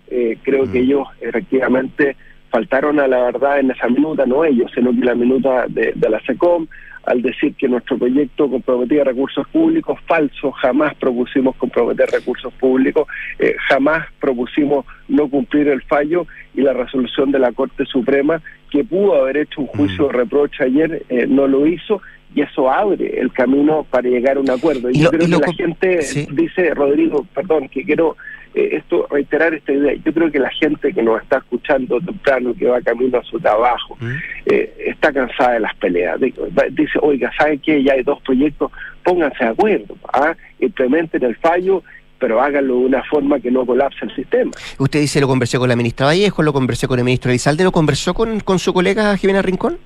[0.42, 2.16] creo que ellos efectivamente
[2.50, 6.20] faltaron a la verdad en esa minuta, no ellos, sino que la minuta de, la
[6.20, 6.66] SECOM,
[7.04, 13.06] al decir que nuestro proyecto comprometía recursos públicos, falso, jamás propusimos comprometer recursos públicos,
[13.38, 18.84] eh, jamás propusimos no cumplir el fallo y la resolución de la Corte Suprema, que
[18.84, 22.00] pudo haber hecho un juicio de reproche ayer, eh, no lo hizo,
[22.34, 24.90] y eso abre el camino para llegar a un acuerdo.
[24.90, 28.16] Y, yo creo que la gente dice, Rodrigo, perdón, que quiero
[28.54, 29.94] eh, esto reiterar esta idea.
[30.04, 33.38] Yo creo que la gente que nos está escuchando temprano, que va camino a su
[33.38, 34.12] trabajo, ¿Mm?
[34.46, 36.18] eh, está cansada de las peleas.
[36.20, 37.82] Dice, oiga, ¿saben qué?
[37.82, 38.70] Ya hay dos proyectos,
[39.02, 40.34] pónganse de acuerdo, ¿ah?
[40.58, 41.82] implementen el fallo
[42.18, 44.50] pero háganlo de una forma que no colapse el sistema.
[44.78, 47.72] Usted dice, lo conversé con la ministra Vallejo, lo conversé con el ministro Elizalde, ¿lo
[47.72, 49.78] conversó con, con su colega Jimena Rincón?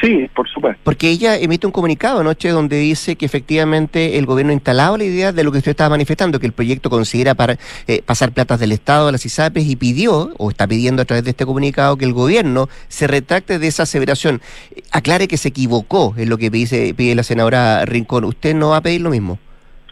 [0.00, 0.80] Sí, por supuesto.
[0.82, 5.04] Porque ella emite un comunicado anoche donde dice que efectivamente el gobierno ha instalado la
[5.04, 8.58] idea de lo que usted estaba manifestando, que el proyecto considera para, eh, pasar platas
[8.58, 11.96] del Estado a las ISAPES y pidió, o está pidiendo a través de este comunicado,
[11.96, 14.42] que el gobierno se retracte de esa aseveración.
[14.90, 18.24] Aclare que se equivocó, es lo que pide la senadora Rincón.
[18.24, 19.38] ¿Usted no va a pedir lo mismo?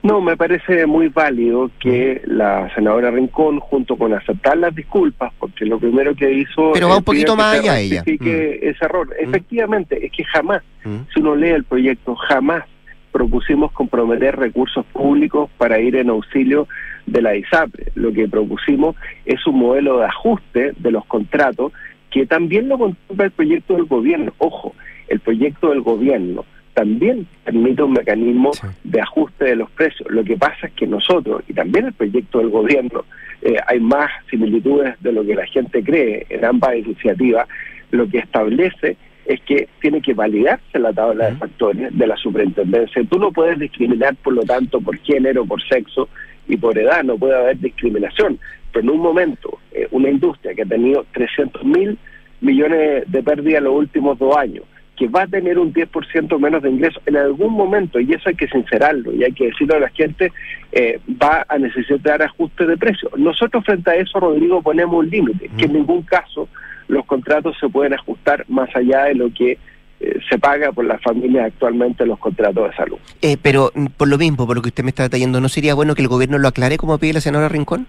[0.02, 5.64] No, me parece muy válido que la senadora Rincón, junto con aceptar las disculpas, porque
[5.64, 6.72] lo primero que hizo...
[6.72, 8.02] Pero va un poquito más allá ella.
[8.04, 8.16] Mm.
[8.20, 9.08] ese error.
[9.08, 9.28] Mm.
[9.28, 10.96] Efectivamente, es que jamás, mm.
[11.14, 12.64] si uno lee el proyecto, jamás
[13.12, 16.66] propusimos comprometer recursos públicos para ir en auxilio
[17.06, 17.92] de la ISAPRE.
[17.94, 21.72] Lo que propusimos es un modelo de ajuste de los contratos
[22.10, 24.32] que también lo contempla el proyecto del gobierno.
[24.38, 24.74] Ojo,
[25.08, 26.44] el proyecto del gobierno
[26.74, 28.50] también permite un mecanismo
[28.84, 30.10] de ajuste de los precios.
[30.10, 33.04] Lo que pasa es que nosotros, y también el proyecto del gobierno,
[33.42, 37.48] eh, hay más similitudes de lo que la gente cree en ambas iniciativas,
[37.90, 38.96] lo que establece
[39.26, 43.02] es que tiene que validarse la tabla de factores de la superintendencia.
[43.08, 46.08] Tú no puedes discriminar, por lo tanto, por género, por sexo
[46.48, 48.38] y por edad, no puede haber discriminación.
[48.72, 51.98] Pero en un momento, eh, una industria que ha tenido 300 mil
[52.40, 54.64] millones de pérdidas los últimos dos años,
[55.02, 58.36] que va a tener un 10% menos de ingresos en algún momento, y eso hay
[58.36, 60.32] que sincerarlo y hay que decirlo a la gente,
[60.70, 63.10] eh, va a necesitar ajustes de precios.
[63.16, 66.48] Nosotros frente a eso, Rodrigo, ponemos un límite, que en ningún caso
[66.86, 69.58] los contratos se pueden ajustar más allá de lo que
[69.98, 72.98] eh, se paga por las familias actualmente los contratos de salud.
[73.22, 75.74] Eh, pero mm, por lo mismo, por lo que usted me está detallando, ¿no sería
[75.74, 77.88] bueno que el gobierno lo aclare como pide la senadora Rincón?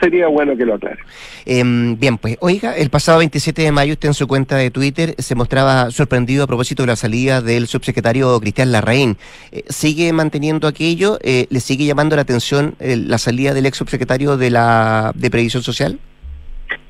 [0.00, 0.98] Sería bueno que lo aclare.
[1.44, 5.14] Em, bien, pues, oiga, el pasado 27 de mayo usted en su cuenta de Twitter
[5.18, 9.16] se mostraba sorprendido a propósito de la salida del subsecretario Cristian Larraín.
[9.52, 11.18] Eh, ¿Sigue manteniendo aquello?
[11.22, 15.30] Eh, ¿Le sigue llamando la atención eh, la salida del ex subsecretario de la de
[15.30, 15.98] Previsión Social?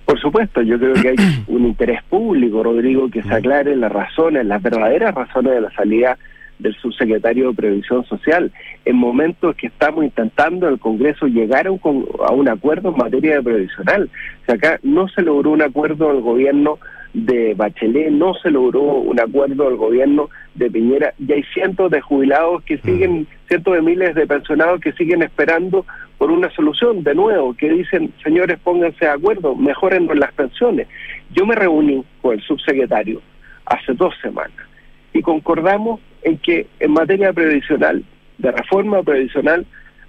[0.04, 1.16] Por supuesto, yo creo que hay
[1.48, 6.16] un interés público, Rodrigo, que se aclare las razones, las verdaderas razones de la salida
[6.58, 8.52] del subsecretario de Previsión Social,
[8.84, 11.80] en momentos que estamos intentando en el Congreso llegar a un,
[12.26, 14.10] a un acuerdo en materia de previsional.
[14.42, 16.78] O sea, acá no se logró un acuerdo del gobierno
[17.16, 22.02] de Bachelet, no se logró un acuerdo del gobierno de Piñera y hay cientos de
[22.02, 23.26] jubilados que siguen, mm.
[23.48, 25.86] cientos de miles de pensionados que siguen esperando
[26.18, 30.88] por una solución, de nuevo, que dicen, señores, pónganse de acuerdo, mejoren las pensiones.
[31.30, 33.22] Yo me reuní con el subsecretario
[33.64, 34.66] hace dos semanas
[35.14, 38.02] y concordamos en que en materia previsional,
[38.38, 39.64] de reforma previsional,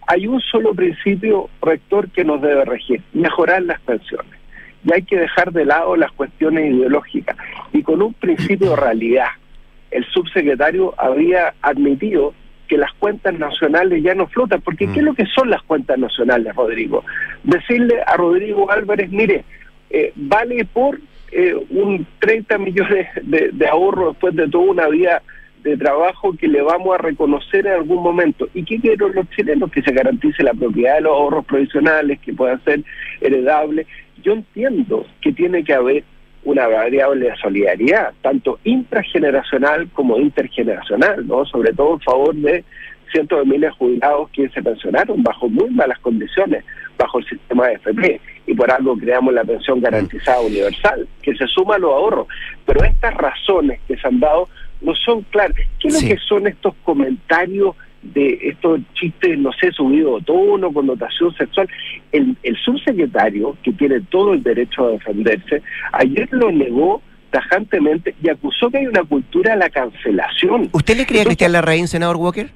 [0.07, 4.34] hay un solo principio rector que nos debe regir, mejorar las pensiones.
[4.84, 7.38] Y hay que dejar de lado las cuestiones ideológicas.
[7.72, 9.28] Y con un principio de realidad,
[9.91, 12.34] el subsecretario había admitido
[12.68, 15.99] que las cuentas nacionales ya no flotan, porque ¿qué es lo que son las cuentas
[15.99, 17.05] nacionales, Rodrigo?
[17.43, 19.45] Decirle a Rodrigo Álvarez, mire,
[19.91, 20.99] eh, vale por
[21.32, 25.22] eh, un 30 millones de, de ahorro después de toda una vida
[25.68, 28.47] de trabajo que le vamos a reconocer en algún momento.
[28.53, 29.72] ¿Y qué quieren los chilenos?
[29.72, 32.84] Que se garantice la propiedad de los ahorros provisionales, que puedan ser
[33.22, 33.86] heredables.
[34.24, 36.03] Yo entiendo que tiene que haber
[36.43, 41.45] una variable de solidaridad, tanto intrageneracional como intergeneracional, ¿no?
[41.45, 42.63] Sobre todo en favor de
[43.11, 46.63] cientos de miles de jubilados que se pensionaron bajo muy malas condiciones,
[46.97, 51.47] bajo el sistema de FP, y por algo creamos la pensión garantizada universal, que se
[51.47, 52.28] suma a los ahorros.
[52.65, 54.47] Pero estas razones que se han dado
[54.82, 55.55] no son claras.
[55.80, 61.34] ¿Qué es lo que son estos comentarios de estos chistes, no sé, subido tono, connotación
[61.36, 61.67] sexual?
[62.11, 65.61] El, el subsecretario, que tiene todo el derecho a defenderse,
[65.93, 67.01] ayer lo negó
[67.32, 70.69] tajantemente y acusó que hay una cultura de la cancelación.
[70.71, 72.49] ¿Usted le cree a Cristian Larraín, senador Walker?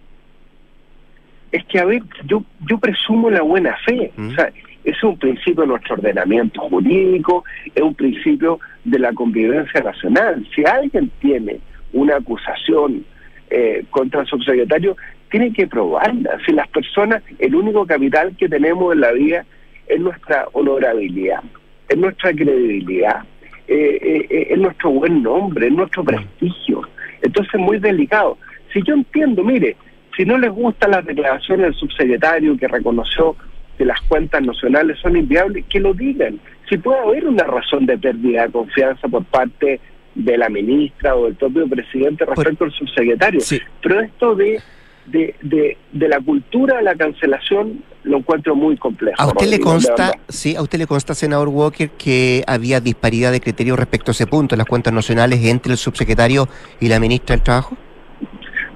[1.51, 4.11] Es que, a ver, yo, yo presumo la buena fe.
[4.15, 4.29] Mm.
[4.29, 4.51] O sea,
[4.83, 7.43] es un principio de nuestro ordenamiento jurídico,
[7.75, 10.47] es un principio de la convivencia nacional.
[10.55, 11.59] Si alguien tiene
[11.93, 13.05] una acusación
[13.49, 14.95] eh, contra el subsecretario,
[15.29, 16.37] tiene que probarla.
[16.45, 19.45] Si las personas, el único capital que tenemos en la vida
[19.87, 21.43] es nuestra honorabilidad,
[21.89, 23.23] es nuestra credibilidad,
[23.67, 26.81] eh, eh, es nuestro buen nombre, es nuestro prestigio.
[27.21, 28.37] Entonces es muy delicado.
[28.73, 29.75] Si yo entiendo, mire,
[30.15, 33.35] si no les gusta la declaración del subsecretario que reconoció
[33.77, 36.39] que las cuentas nacionales son inviables, que lo digan.
[36.69, 39.79] Si puede haber una razón de pérdida de confianza por parte
[40.15, 43.41] de la ministra o del propio presidente respecto al subsecretario.
[43.81, 44.59] Pero esto de,
[45.05, 49.21] de, de, la cultura de la cancelación lo encuentro muy complejo.
[49.21, 53.39] ¿A usted le consta, sí, a usted le consta, senador Walker, que había disparidad de
[53.39, 56.47] criterios respecto a ese punto, las cuentas nacionales entre el subsecretario
[56.79, 57.77] y la ministra del Trabajo?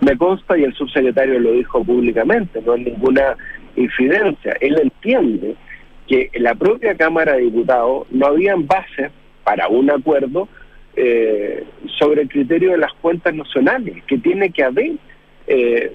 [0.02, 3.36] Me consta y el subsecretario lo dijo públicamente, no hay ninguna
[3.76, 4.56] infidencia.
[4.62, 5.56] Él entiende
[6.08, 9.12] que en la propia Cámara de Diputados no habían bases
[9.44, 10.48] para un acuerdo
[10.96, 11.64] eh,
[12.00, 14.94] sobre el criterio de las cuentas nacionales, que tiene que haber
[15.48, 15.94] eh,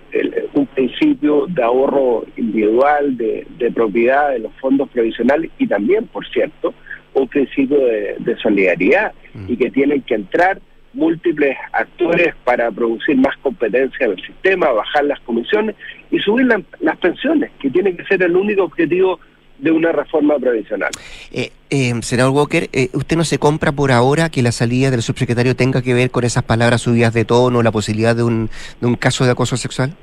[0.54, 6.74] un principio de ahorro individual, de, propiedad de los fondos previsionales y también, por cierto,
[7.14, 9.44] un principio de, solidaridad mm.
[9.48, 10.60] y que tienen que entrar
[10.92, 15.76] múltiples actores para producir más competencia en el sistema, bajar las comisiones
[16.10, 16.46] y subir
[16.80, 19.18] las pensiones, que tiene que ser el único objetivo
[19.60, 20.90] de una reforma previsional.
[21.32, 25.02] Eh, eh, senador Walker, eh, ¿usted no se compra por ahora que la salida del
[25.02, 28.50] subsecretario tenga que ver con esas palabras subidas de tono, la posibilidad de un,
[28.80, 29.94] de un caso de acoso sexual?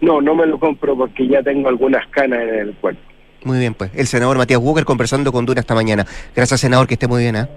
[0.00, 3.00] No, no me lo compro porque ya tengo algunas canas en el cuerpo.
[3.44, 3.90] Muy bien, pues.
[3.94, 6.06] El senador Matías Walker conversando con Dura esta mañana.
[6.34, 7.36] Gracias, senador, que esté muy bien.
[7.36, 7.48] ¿eh?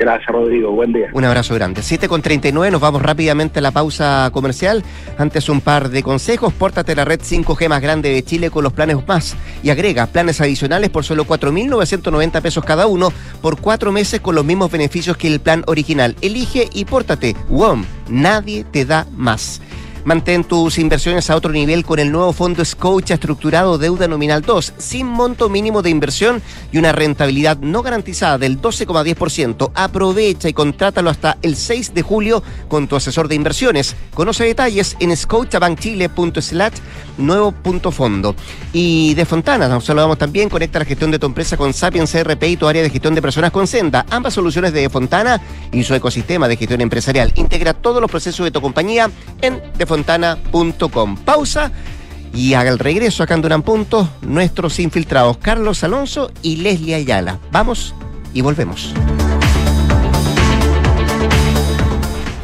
[0.00, 0.72] Gracias, Rodrigo.
[0.72, 1.10] Buen día.
[1.12, 1.82] Un abrazo grande.
[1.82, 4.82] 7 con 39, nos vamos rápidamente a la pausa comercial.
[5.18, 6.54] Antes un par de consejos.
[6.54, 9.36] Pórtate la red 5G más grande de Chile con los planes más.
[9.62, 14.44] Y agrega planes adicionales por solo 4.990 pesos cada uno por cuatro meses con los
[14.46, 16.16] mismos beneficios que el plan original.
[16.22, 17.36] Elige y pórtate.
[17.50, 17.84] WOM.
[18.08, 19.60] Nadie te da más.
[20.04, 24.74] Mantén tus inversiones a otro nivel con el nuevo fondo Scotia estructurado deuda nominal 2,
[24.78, 26.42] sin monto mínimo de inversión
[26.72, 29.72] y una rentabilidad no garantizada del 12,10%.
[29.74, 33.94] Aprovecha y contrátalo hasta el 6 de julio con tu asesor de inversiones.
[34.14, 36.74] Conoce detalles en scotiabankchile.slash
[37.18, 38.34] nuevo punto fondo.
[38.72, 42.42] Y de Fontana, nos saludamos también, conecta la gestión de tu empresa con Sapiens CRP
[42.44, 44.06] y tu área de gestión de personas con Senda.
[44.10, 45.40] Ambas soluciones de Fontana
[45.72, 47.32] y su ecosistema de gestión empresarial.
[47.34, 49.10] Integra todos los procesos de tu compañía
[49.42, 49.60] en
[49.90, 51.16] defontana.com.
[51.16, 51.72] Pausa
[52.32, 57.40] y haga el regreso acá en Punto nuestros infiltrados Carlos Alonso y Leslie Ayala.
[57.50, 57.94] Vamos
[58.32, 58.94] y volvemos.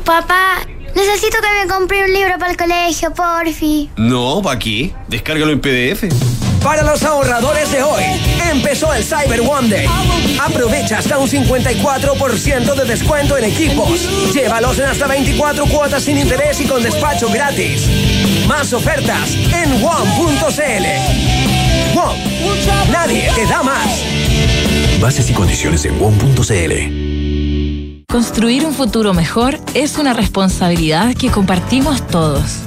[0.04, 3.90] Papá, necesito que me compre un libro para el colegio, porfi.
[3.96, 4.92] No, ¿para aquí.
[5.08, 6.35] Descárgalo en PDF.
[6.62, 8.02] Para los ahorradores de hoy,
[8.50, 9.86] empezó el Cyber One Day.
[10.40, 14.08] Aprovecha hasta un 54% de descuento en equipos.
[14.34, 17.88] Llévalos en hasta 24 cuotas sin interés y con despacho gratis.
[18.46, 20.86] Más ofertas en one.cl.
[21.98, 22.36] One.
[22.92, 24.02] Nadie te da más.
[25.00, 27.06] Bases y condiciones en one.cl.
[28.08, 32.66] Construir un futuro mejor es una responsabilidad que compartimos todos.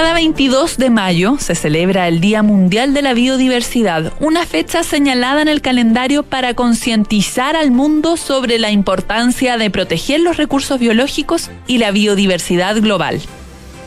[0.00, 5.42] Cada 22 de mayo se celebra el Día Mundial de la Biodiversidad, una fecha señalada
[5.42, 11.50] en el calendario para concientizar al mundo sobre la importancia de proteger los recursos biológicos
[11.66, 13.20] y la biodiversidad global.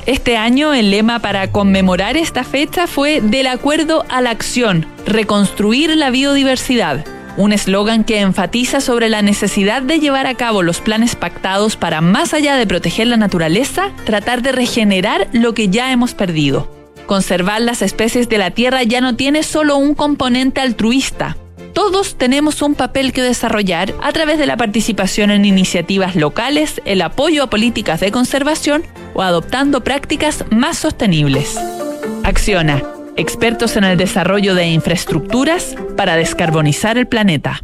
[0.06, 5.98] Este año el lema para conmemorar esta fecha fue Del acuerdo a la acción, reconstruir
[5.98, 7.08] la biodiversidad
[7.38, 12.02] un eslogan que enfatiza sobre la necesidad de llevar a cabo los planes pactados para,
[12.02, 16.72] más allá de proteger la naturaleza, tratar de regenerar lo que ya hemos perdido.
[17.06, 21.38] Conservar las especies de la Tierra ya no tiene solo un componente altruista.
[21.74, 27.02] Todos tenemos un papel que desarrollar a través de la participación en iniciativas locales, el
[27.02, 28.84] apoyo a políticas de conservación
[29.16, 31.60] o adoptando prácticas más sostenibles.
[32.24, 32.84] Acciona
[33.16, 37.62] expertos en el desarrollo de infraestructuras para descarbonizar el planeta.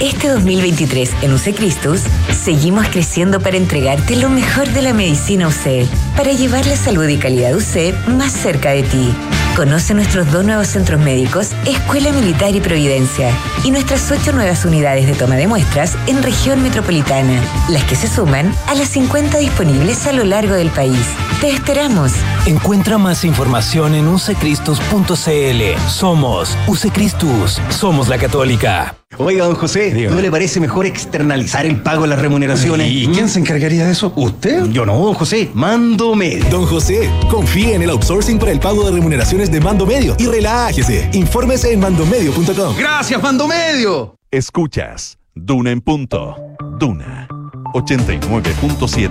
[0.00, 5.88] Este 2023 en UC Cristus seguimos creciendo para entregarte lo mejor de la medicina UC,
[6.16, 9.12] para llevar la salud y calidad UC más cerca de ti.
[9.58, 15.08] Conoce nuestros dos nuevos centros médicos, Escuela Militar y Providencia, y nuestras ocho nuevas unidades
[15.08, 20.06] de toma de muestras en región metropolitana, las que se suman a las 50 disponibles
[20.06, 21.04] a lo largo del país.
[21.40, 22.12] Te esperamos.
[22.46, 25.88] Encuentra más información en ucecristus.cl.
[25.88, 28.94] Somos Ucecristus, somos la católica.
[29.20, 32.88] Oiga, don José, ¿no le parece mejor externalizar el pago de las remuneraciones?
[32.88, 34.12] ¿Y quién se encargaría de eso?
[34.14, 34.66] ¿Usted?
[34.66, 35.50] Yo no, don José.
[35.54, 36.44] Mando Medio.
[36.50, 40.26] Don José, confíe en el outsourcing para el pago de remuneraciones de Mando Medio y
[40.26, 41.10] relájese.
[41.14, 42.76] Infórmese en mandomedio.com.
[42.78, 44.14] ¡Gracias, Mando Medio!
[44.30, 46.36] Escuchas Duna en punto.
[46.78, 47.26] Duna
[47.74, 49.10] 89.7.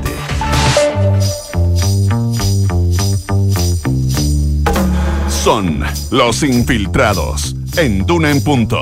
[5.29, 8.81] Son los infiltrados en Duna en punto.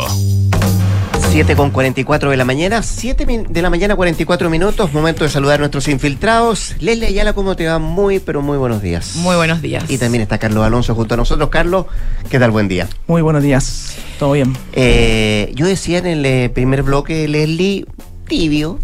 [1.36, 5.56] 7 con 44 de la mañana, 7 de la mañana 44 minutos, momento de saludar
[5.56, 6.76] a nuestros infiltrados.
[6.80, 7.78] Leslie Ayala, ¿cómo te va?
[7.78, 9.18] Muy, pero muy buenos días.
[9.18, 9.84] Muy buenos días.
[9.90, 11.50] Y también está Carlos Alonso junto a nosotros.
[11.50, 11.88] Carlos,
[12.30, 12.52] ¿qué tal?
[12.52, 12.88] Buen día.
[13.08, 14.56] Muy buenos días, todo bien.
[14.72, 17.86] Eh, yo decía en el eh, primer bloque, Leslie,
[18.30, 18.80] tibio.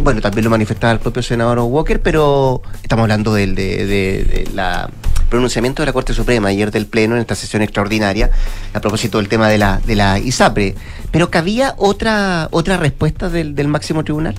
[0.00, 4.90] Bueno, también lo manifestaba el propio senador Walker, pero estamos hablando del, de la
[5.32, 8.30] pronunciamiento de la Corte Suprema ayer del Pleno en esta sesión extraordinaria
[8.74, 10.74] a propósito del tema de la, de la ISAPRE.
[11.10, 14.34] Pero cabía otra, otra respuesta del, máximo tribunal.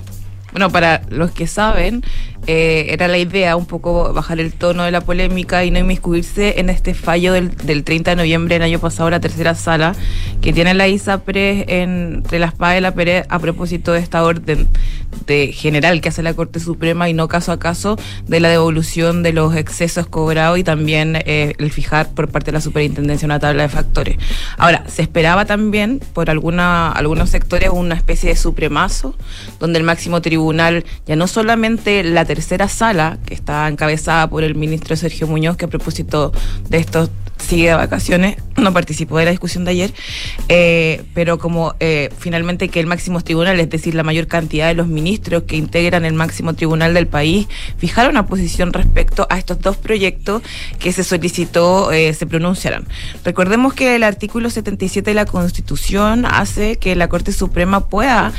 [0.54, 2.04] Bueno, para los que saben,
[2.46, 6.60] eh, era la idea un poco bajar el tono de la polémica y no inmiscuirse
[6.60, 9.96] en este fallo del, del 30 de noviembre del año pasado, la tercera sala,
[10.40, 14.68] que tiene la ISAPRE entre la espada y la pared a propósito de esta orden
[15.26, 17.96] de general que hace la Corte Suprema y no caso a caso
[18.26, 22.52] de la devolución de los excesos cobrados y también eh, el fijar por parte de
[22.52, 24.18] la Superintendencia una tabla de factores.
[24.58, 29.16] Ahora, se esperaba también por alguna, algunos sectores una especie de supremazo,
[29.58, 34.54] donde el máximo tribunal ya no solamente la tercera sala, que está encabezada por el
[34.54, 36.32] ministro Sergio Muñoz, que a propósito
[36.68, 37.08] de estos
[37.38, 39.92] sigue de vacaciones, no participó de la discusión de ayer,
[40.48, 44.74] eh, pero como eh, finalmente que el máximo tribunal, es decir, la mayor cantidad de
[44.74, 49.60] los ministros que integran el máximo tribunal del país, fijaron una posición respecto a estos
[49.60, 50.42] dos proyectos
[50.78, 52.86] que se solicitó eh, se pronunciaran.
[53.24, 58.32] Recordemos que el artículo 77 de la Constitución hace que la Corte Suprema pueda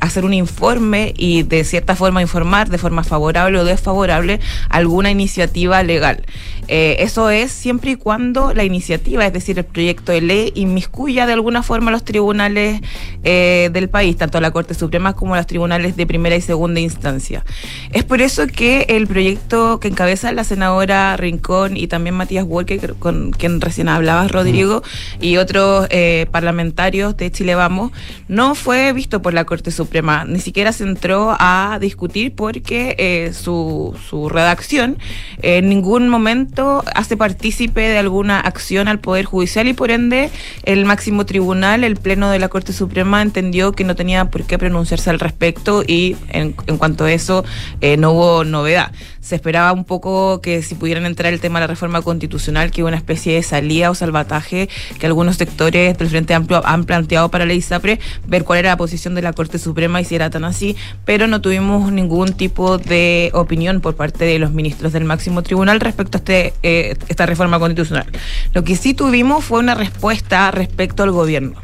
[0.00, 5.82] hacer un informe y de cierta forma informar de forma favorable o desfavorable alguna iniciativa
[5.82, 6.24] legal.
[6.68, 11.32] eso es siempre y cuando la iniciativa, es decir, el proyecto de ley, inmiscuya de
[11.32, 12.80] alguna forma a los tribunales
[13.24, 16.40] eh, del país, tanto a la Corte Suprema como a los tribunales de primera y
[16.40, 17.44] segunda instancia.
[17.92, 22.94] Es por eso que el proyecto que encabeza la senadora Rincón y también Matías Walker,
[22.98, 24.82] con quien recién hablabas, Rodrigo,
[25.20, 27.92] y otros eh, parlamentarios de Chile Vamos,
[28.28, 33.32] no fue visto por la Corte Suprema, ni siquiera se entró a discutir porque eh,
[33.32, 34.98] su, su redacción
[35.40, 40.28] en ningún momento hace parte partícipe de alguna acción al Poder Judicial y por ende
[40.64, 44.58] el máximo tribunal, el Pleno de la Corte Suprema, entendió que no tenía por qué
[44.58, 47.42] pronunciarse al respecto y en, cuanto a eso
[47.80, 48.92] eh, no hubo novedad.
[49.22, 52.82] Se esperaba un poco que si pudieran entrar el tema de la reforma constitucional, que
[52.82, 54.68] una especie de salida o salvataje
[54.98, 58.76] que algunos sectores del Frente Amplio han planteado para la ISAPRE, ver cuál era la
[58.76, 62.78] posición de la Corte Suprema y si era tan así, pero no tuvimos ningún tipo
[62.78, 67.24] de opinión por parte de los ministros del máximo tribunal respecto a este, eh, esta
[67.24, 68.06] reforma constitucional.
[68.52, 71.54] Lo que sí tuvimos fue una respuesta respecto al gobierno.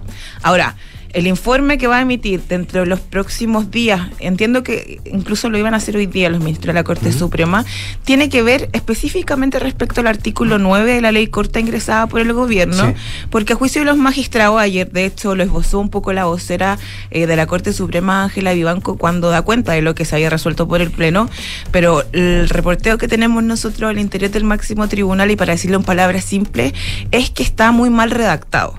[0.43, 0.77] Ahora,
[1.19, 5.59] el informe que va a emitir dentro de los próximos días, entiendo que incluso lo
[5.59, 7.65] iban a hacer hoy día los ministros de la Corte Suprema,
[8.05, 12.33] tiene que ver específicamente respecto al artículo 9 de la ley corta ingresada por el
[12.33, 12.95] gobierno,
[13.31, 16.79] porque a juicio de los magistrados ayer, de hecho, lo esbozó un poco la vocera
[17.11, 20.31] eh, de la Corte Suprema, Ángela Vivanco, cuando da cuenta de lo que se había
[20.31, 21.29] resuelto por el Pleno,
[21.73, 25.83] pero el reporteo que tenemos nosotros al interior del máximo tribunal, y para decirlo en
[25.83, 26.75] palabras simples,
[27.11, 28.75] es que está muy mal redactado.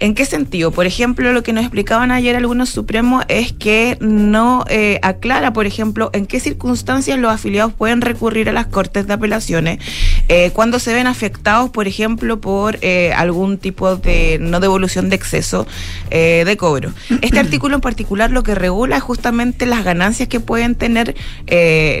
[0.00, 0.70] ¿En qué sentido?
[0.70, 5.64] Por ejemplo, lo que nos explicaban ayer algunos supremos es que no eh, aclara, por
[5.64, 9.78] ejemplo, en qué circunstancias los afiliados pueden recurrir a las cortes de apelaciones
[10.28, 15.16] eh, cuando se ven afectados, por ejemplo, por eh, algún tipo de no devolución de
[15.16, 15.66] exceso
[16.10, 16.92] de cobro.
[17.22, 21.16] Este artículo en particular lo que regula es justamente las ganancias que pueden tener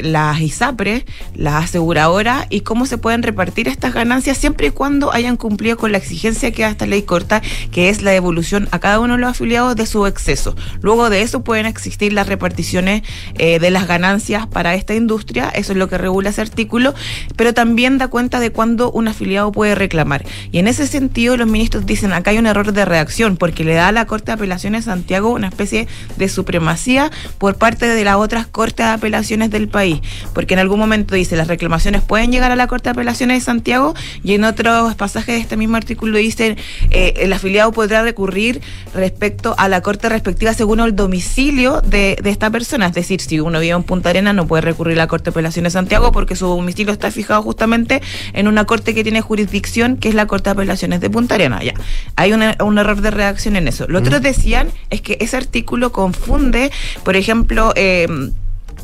[0.02, 1.04] las ISAPRES,
[1.34, 5.92] las aseguradoras y cómo se pueden repartir estas ganancias siempre y cuando hayan cumplido con
[5.92, 9.20] la exigencia que da esta ley corta, que es la devolución a cada uno de
[9.20, 10.56] los afiliados de su exceso.
[10.80, 13.02] Luego de eso pueden existir las reparticiones
[13.38, 16.94] eh, de las ganancias para esta industria, eso es lo que regula ese artículo,
[17.36, 20.24] pero también da cuenta de cuándo un afiliado puede reclamar.
[20.50, 23.74] Y en ese sentido los ministros dicen, acá hay un error de redacción, porque le
[23.74, 25.86] da a la Corte de Apelaciones de Santiago una especie
[26.16, 30.00] de supremacía por parte de las otras Cortes de Apelaciones del país,
[30.34, 33.44] porque en algún momento dice, las reclamaciones pueden llegar a la Corte de Apelaciones de
[33.44, 36.56] Santiago y en otros pasajes de este mismo artículo dicen,
[36.90, 38.60] eh, el afiliado podrá recurrir
[38.94, 42.86] respecto a la corte respectiva según el domicilio de, esta persona.
[42.86, 45.30] Es decir, si uno vive en Punta Arena no puede recurrir a la Corte de
[45.30, 49.96] Apelaciones de Santiago porque su domicilio está fijado justamente en una corte que tiene jurisdicción,
[49.96, 51.62] que es la Corte de Apelaciones de Punta Arena.
[51.62, 51.74] Ya,
[52.16, 53.86] hay un error de redacción en eso.
[53.88, 56.70] Lo otro decían es que ese artículo confunde,
[57.04, 58.06] por ejemplo, eh,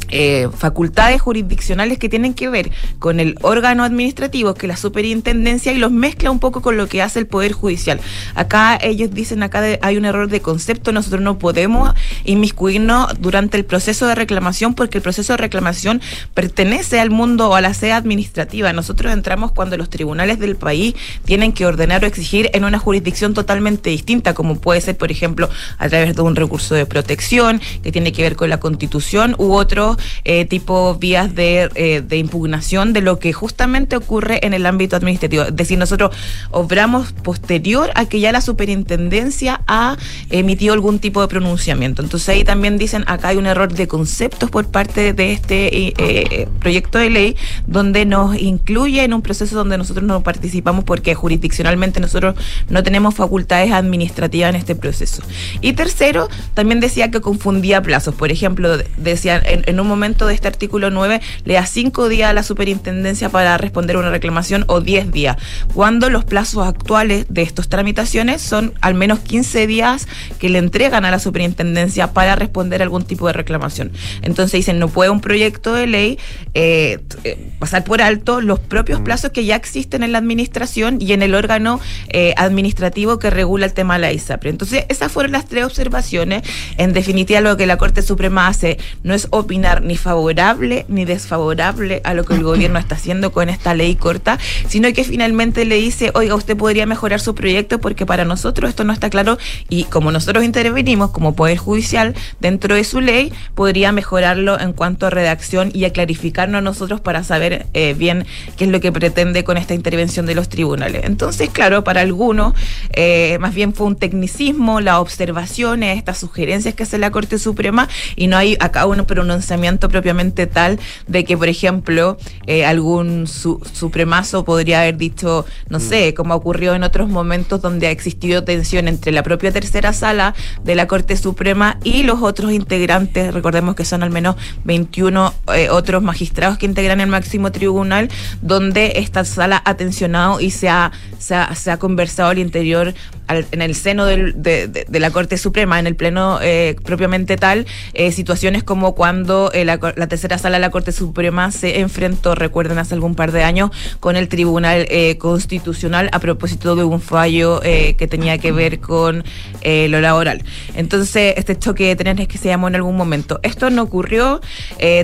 [0.09, 5.72] eh, facultades jurisdiccionales que tienen que ver con el órgano administrativo, que es la superintendencia,
[5.72, 8.01] y los mezcla un poco con lo que hace el Poder Judicial.
[8.34, 11.92] Acá ellos dicen, acá hay un error de concepto, nosotros no podemos
[12.24, 16.01] inmiscuirnos durante el proceso de reclamación porque el proceso de reclamación
[16.34, 18.72] pertenece al mundo o a la sede administrativa.
[18.72, 20.94] Nosotros entramos cuando los tribunales del país
[21.24, 25.49] tienen que ordenar o exigir en una jurisdicción totalmente distinta, como puede ser, por ejemplo,
[25.78, 29.53] a través de un recurso de protección que tiene que ver con la constitución u
[29.53, 34.55] otro otro eh, tipo vías de, eh, de impugnación de lo que justamente ocurre en
[34.55, 35.45] el ámbito administrativo.
[35.45, 36.14] Es decir, nosotros
[36.51, 39.97] obramos posterior a que ya la superintendencia ha
[40.30, 42.03] emitido algún tipo de pronunciamiento.
[42.03, 46.49] Entonces ahí también dicen, acá hay un error de conceptos por parte de este eh,
[46.61, 52.01] proyecto de ley, donde nos incluye en un proceso donde nosotros no participamos porque jurisdiccionalmente
[52.01, 52.34] nosotros
[52.68, 55.22] no tenemos facultades administrativas en este proceso.
[55.61, 58.14] Y tercero, también decía que confundía plazos.
[58.14, 62.33] Por ejemplo, decía en, un momento de este artículo 9, le da cinco días a
[62.33, 65.37] la superintendencia para responder una reclamación o 10 días,
[65.74, 70.09] cuando los plazos actuales de estas tramitaciones son al menos 15 días
[70.39, 73.93] que le entregan a la superintendencia para responder algún tipo de reclamación.
[74.22, 76.18] Entonces dicen, no puede un proyecto de ley
[76.55, 81.12] eh, eh, pasar por alto los propios plazos que ya existen en la administración y
[81.12, 84.51] en el órgano eh, administrativo que regula el tema de la ISAPRE.
[84.51, 86.43] Entonces, esas fueron las tres observaciones.
[86.77, 92.01] En definitiva, lo que la Corte Suprema hace no es opinar ni favorable ni desfavorable
[92.05, 94.39] a lo que el gobierno está haciendo con esta ley corta,
[94.69, 98.85] sino que finalmente le dice, oiga, usted podría mejorar su proyecto porque para nosotros esto
[98.85, 99.39] no está claro
[99.69, 105.07] y como nosotros intervenimos como Poder Judicial dentro de su ley, podría mejorarlo en cuanto
[105.07, 109.45] a redacción y a clarificarnos nosotros para saber eh, bien qué es lo que pretende
[109.45, 111.03] con esta intervención de los tribunales.
[111.05, 112.55] Entonces, claro, para algunos,
[112.93, 117.89] eh, más bien fue un tecnicismo, las observaciones, estas sugerencias que hace la Corte Suprema
[118.14, 119.56] y no hay acá un pronunciamiento
[119.89, 126.15] propiamente tal de que, por ejemplo, eh, algún supremazo podría haber dicho, no sé, mm.
[126.15, 130.35] como ocurrió en otros momentos donde ha existido tensión entre la propia tercera sala
[130.65, 135.69] de la Corte Suprema y los otros integrantes, recordemos que son al menos 21 eh,
[135.71, 138.09] otros magistrados que integran el máximo tribunal,
[138.43, 142.95] donde esta sala ha tensionado y se ha, se ha, conversado al interior,
[143.29, 147.67] en el seno de, la Corte Suprema, en el Pleno eh, propiamente tal,
[148.13, 152.94] situaciones como cuando la, la, tercera sala de la Corte Suprema se enfrentó, recuerden, hace
[152.94, 153.70] algún par de años,
[154.01, 154.86] con el Tribunal
[155.18, 159.24] Constitucional a propósito de un fallo que tenía que ver con
[159.64, 160.42] lo laboral.
[160.74, 163.40] Entonces, este choque de trenes que se llamó en algún momento.
[163.42, 164.40] Esto no ocurrió.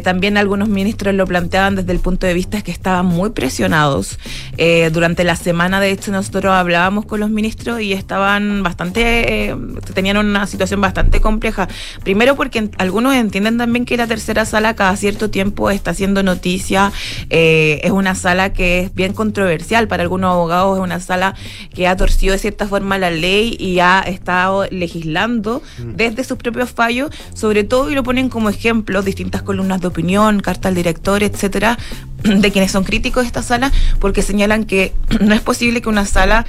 [0.03, 4.18] también algunos ministros lo planteaban desde el punto de vista que estaban muy presionados.
[4.57, 9.57] Eh, durante la semana, de hecho, nosotros hablábamos con los ministros y estaban bastante, eh,
[9.95, 11.68] tenían una situación bastante compleja.
[12.03, 16.93] Primero porque algunos entienden también que la tercera sala cada cierto tiempo está haciendo noticia.
[17.30, 21.35] Eh, es una sala que es bien controversial para algunos abogados, es una sala
[21.74, 25.97] que ha torcido de cierta forma la ley y ha estado legislando mm.
[25.97, 30.41] desde sus propios fallos, sobre todo y lo ponen como ejemplo distintas columnas de opinión,
[30.41, 31.78] carta al director, etcétera,
[32.22, 36.07] de quienes son críticos de esta sala, porque señalan que no es posible que una
[36.07, 36.47] sala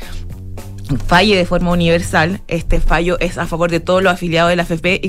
[1.08, 4.64] falle de forma universal, este fallo es a favor de todos los afiliados de la
[4.64, 5.02] FP,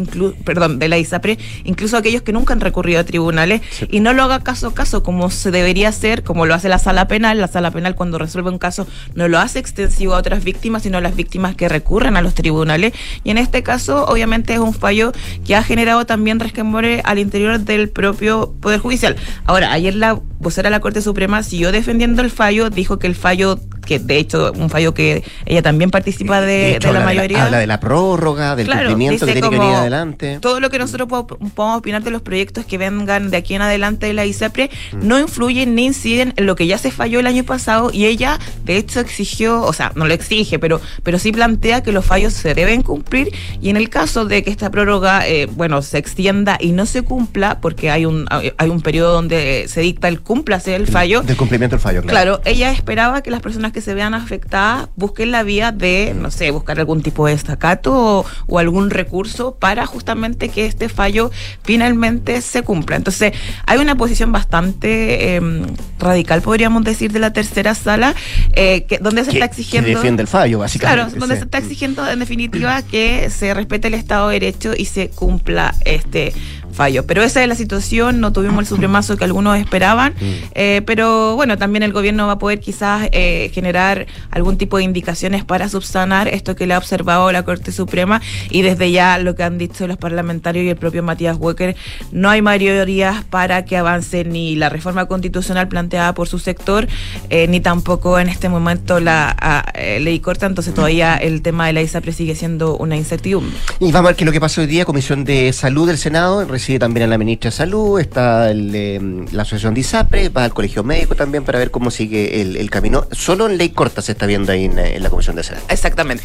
[0.44, 4.22] perdón, de la ISAPRE, incluso aquellos que nunca han recurrido a tribunales, y no lo
[4.22, 7.40] haga caso a caso como se debería hacer, como lo hace la sala penal.
[7.40, 10.98] La sala penal cuando resuelve un caso no lo hace extensivo a otras víctimas, sino
[10.98, 12.92] a las víctimas que recurren a los tribunales.
[13.24, 15.12] Y en este caso, obviamente, es un fallo
[15.46, 19.16] que ha generado también resquemore al interior del propio Poder Judicial.
[19.44, 23.14] Ahora, ayer la vocera de la Corte Suprema siguió defendiendo el fallo, dijo que el
[23.14, 27.44] fallo que de hecho un fallo que ella también participa de, la, mayoría.
[27.44, 30.38] habla de la prórroga, del cumplimiento que tiene que venir adelante.
[30.40, 34.06] Todo lo que nosotros podemos, opinar de los proyectos que vengan de aquí en adelante
[34.06, 35.06] de la ISEPRE mm.
[35.06, 38.38] no influyen ni inciden en lo que ya se falló el año pasado y ella
[38.64, 42.32] de hecho exigió, o sea, no lo exige, pero, pero sí plantea que los fallos
[42.32, 46.58] se deben cumplir y en el caso de que esta prórroga, eh, bueno, se extienda
[46.60, 50.74] y no se cumpla, porque hay un, hay un periodo donde se dicta el cúmplase
[50.74, 51.22] el fallo.
[51.22, 52.40] Del cumplimiento del fallo, claro.
[52.40, 56.30] Claro, ella esperaba que las personas que se vean afectadas busquen la vía de, no
[56.30, 61.30] sé, buscar algún tipo de destacato o, algún recurso para justamente que este fallo
[61.62, 62.96] finalmente se cumpla.
[62.96, 63.32] Entonces,
[63.66, 65.66] hay una posición bastante em,
[65.98, 68.14] radical, podríamos decir, de la tercera sala,
[68.52, 69.88] eh, que, donde se está exigiendo...
[69.88, 71.02] Que defiende el fallo, básicamente.
[71.02, 74.86] Claro, donde se está exigiendo, en definitiva, que se respete el Estado de Derecho y
[74.86, 76.32] se cumpla este
[76.74, 77.06] fallo.
[77.06, 80.24] Pero esa es la situación, no tuvimos el supremazo que algunos esperaban, mm.
[80.54, 84.84] eh, pero bueno, también el gobierno va a poder quizás eh, generar algún tipo de
[84.84, 88.20] indicaciones para subsanar esto que le ha observado la Corte Suprema
[88.50, 91.76] y desde ya lo que han dicho los parlamentarios y el propio Matías Wecker,
[92.12, 96.88] no hay mayorías para que avance ni la reforma constitucional planteada por su sector,
[97.30, 99.64] eh, ni tampoco en este momento la
[100.00, 103.56] ley corta, entonces todavía el tema de la ISAPRE sigue siendo una incertidumbre.
[103.80, 105.98] Y vamos a ver qué es lo que pasó hoy día, Comisión de Salud del
[105.98, 110.44] Senado, recibe también a la ministra de Salud, está em, la asociación de ISAPRE, va
[110.44, 113.06] al colegio médico también para ver cómo sigue el, camino.
[113.12, 115.60] Solo en ley corta se está viendo ahí en, la Comisión de Salud.
[115.68, 116.24] Exactamente.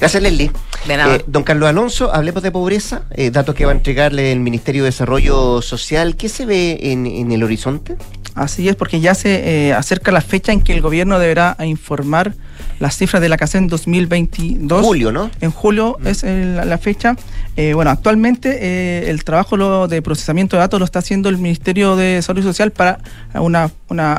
[0.00, 0.50] Gracias, Leslie.
[0.88, 4.82] Eh, don Carlos Alonso, hablemos de pobreza, eh, datos que va a entregarle el Ministerio
[4.82, 6.16] de Desarrollo Social.
[6.16, 7.94] ¿Qué se ve en, el horizonte?
[8.34, 12.34] Así es, porque ya se eh, acerca la fecha en que el gobierno deberá informar
[12.78, 14.84] las cifras de la en 2022.
[14.84, 15.30] Julio, ¿no?
[15.40, 16.06] En julio mm.
[16.06, 17.16] es la fecha.
[17.56, 21.96] Eh, bueno, actualmente eh, el trabajo de procesamiento de datos lo está haciendo el Ministerio
[21.96, 22.98] de Salud Social para
[23.34, 23.70] una,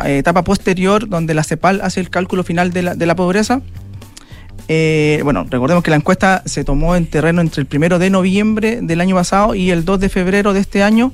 [0.05, 3.61] etapa posterior donde la CEPAL hace el cálculo final de la, de la pobreza.
[4.69, 8.79] Eh, bueno, recordemos que la encuesta se tomó en terreno entre el primero de noviembre
[8.81, 11.13] del año pasado y el 2 de febrero de este año.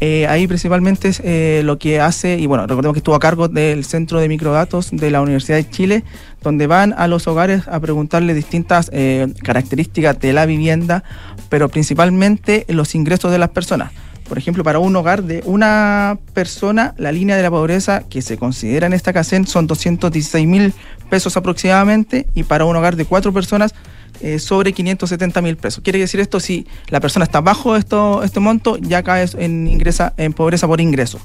[0.00, 3.48] Eh, ahí principalmente es eh, lo que hace, y bueno, recordemos que estuvo a cargo
[3.48, 6.04] del Centro de Microdatos de la Universidad de Chile,
[6.40, 11.02] donde van a los hogares a preguntarle distintas eh, características de la vivienda,
[11.48, 13.90] pero principalmente los ingresos de las personas.
[14.28, 18.36] Por ejemplo, para un hogar de una persona, la línea de la pobreza que se
[18.36, 20.74] considera en esta CACEN son 216 mil
[21.10, 23.74] pesos aproximadamente, y para un hogar de cuatro personas
[24.20, 25.82] eh, sobre 570 mil pesos.
[25.82, 30.14] Quiere decir esto, si la persona está bajo esto, este monto, ya cae en, ingresa,
[30.16, 31.20] en pobreza por ingreso.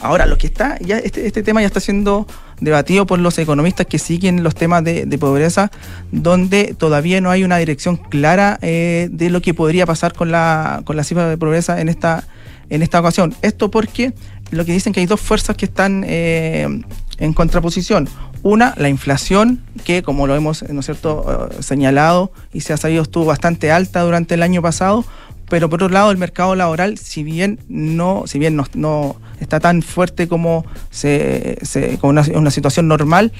[0.00, 2.26] Ahora, lo que está, ya este, este, tema ya está siendo
[2.60, 5.70] debatido por los economistas que siguen los temas de, pobreza,
[6.12, 10.82] donde todavía no hay una dirección clara eh, de lo que podría pasar con la,
[10.84, 12.24] con la cifra de pobreza en esta,
[12.68, 13.34] en esta ocasión.
[13.42, 14.12] Esto porque
[14.50, 16.82] lo que dicen que hay dos fuerzas que están eh,
[17.18, 18.08] en contraposición.
[18.42, 21.50] Una, la inflación, que como lo hemos ¿no es cierto?
[21.50, 25.04] Eh, señalado y se ha sabido estuvo bastante alta durante el año pasado,
[25.48, 29.82] pero por otro lado el mercado laboral, si bien no, si bien no, está tan
[29.82, 31.58] fuerte como, se,
[32.00, 33.32] como una, situación normal,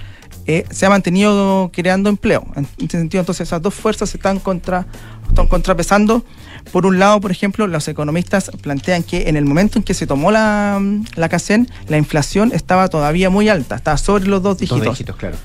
[0.47, 2.47] eh, se ha mantenido creando empleo.
[2.57, 4.87] En ese sentido, entonces esas dos fuerzas se están, contra,
[5.29, 6.25] están contrapesando
[6.73, 10.07] por un lado, por ejemplo, los economistas plantean que en el momento en que se
[10.07, 10.83] tomó la,
[11.15, 14.85] la CACEN, la inflación estaba todavía muy alta, estaba sobre los dos dígitos.
[14.85, 15.37] Dos dígitos, claro.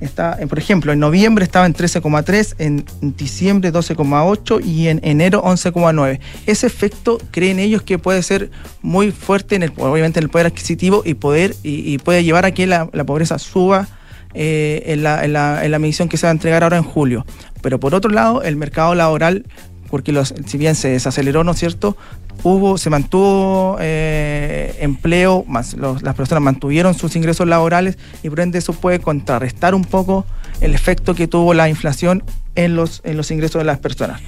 [0.00, 2.86] Está, por ejemplo, en noviembre estaba en 13,3, en
[3.18, 6.20] diciembre 12,8 y en enero 11,9.
[6.46, 8.50] Ese efecto creen ellos que puede ser
[8.80, 12.52] muy fuerte, en el, obviamente en el poder adquisitivo y, poder, y, puede llevar a
[12.52, 13.88] que la, pobreza suba
[14.34, 16.84] eh, en, la, en, la, en la medición que se va a entregar ahora en
[16.84, 17.26] julio.
[17.62, 19.44] Pero por otro lado, el mercado laboral
[19.90, 21.96] porque los, si bien se desaceleró, ¿no es cierto?
[22.42, 28.58] Hubo, se mantuvo eh, empleo, más las personas mantuvieron sus ingresos laborales y por ende
[28.58, 30.24] eso puede contrarrestar un poco
[30.62, 32.22] el efecto que tuvo la inflación
[32.54, 34.22] en los, en los ingresos de las personas.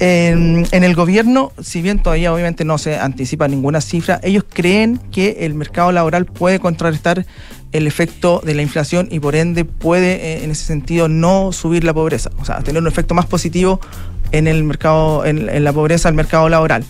[0.00, 4.98] En, en, el gobierno, si bien todavía obviamente no se anticipa ninguna cifra, ellos creen
[5.12, 7.26] que el mercado laboral puede contrarrestar
[7.72, 11.84] el efecto de la inflación y por ende puede eh, en ese sentido no subir
[11.84, 13.80] la pobreza, o sea, tener un efecto más positivo
[14.32, 16.84] en el mercado, en, la pobreza del mercado laboral.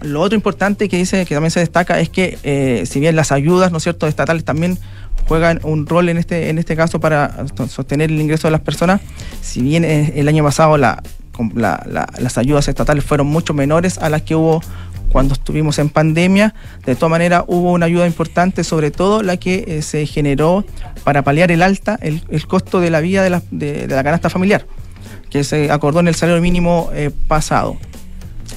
[0.00, 3.32] Lo otro importante que dice que también se destaca es que eh, si bien las
[3.32, 4.78] ayudas, ¿no es cierto?, estatales también
[5.26, 9.00] juegan un rol en este, en este caso para sostener el ingreso de las personas,
[9.42, 11.02] si bien eh, el año pasado la,
[11.54, 14.62] las ayudas estatales fueron mucho menores a las que hubo
[15.10, 19.64] cuando estuvimos en pandemia, de todas maneras hubo una ayuda importante, sobre todo la que
[19.66, 20.66] eh, se generó
[21.02, 24.66] para paliar el alta, el, costo de la vida de la, de la canasta familiar
[25.30, 27.76] que se acordó en el salario mínimo eh, pasado.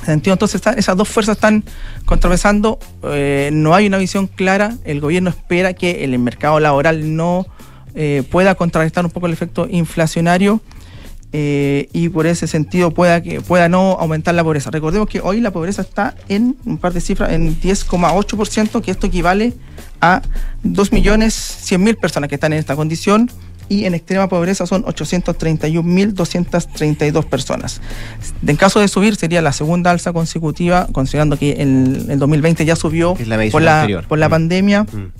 [0.07, 1.63] Entonces esas dos fuerzas están
[2.05, 7.45] contrapesando, eh, no hay una visión clara, el gobierno espera que el mercado laboral no
[7.93, 10.61] eh, pueda contrarrestar un poco el efecto inflacionario
[11.33, 14.71] y por ese sentido pueda, que, pueda no aumentar la pobreza.
[14.71, 19.07] Recordemos que hoy la pobreza está en un par de cifras, en 10,8%, que esto
[19.07, 19.53] equivale
[20.01, 20.21] a
[20.65, 23.29] 2.100.000 personas que están en esta condición
[23.71, 27.79] y en extrema pobreza son 831.232 personas.
[28.45, 32.75] En caso de subir sería la segunda alza consecutiva, considerando que en el 2020 ya
[32.75, 33.15] subió
[33.49, 34.31] por, la, por la mm.
[34.31, 34.83] pandemia.
[34.83, 35.13] Mm.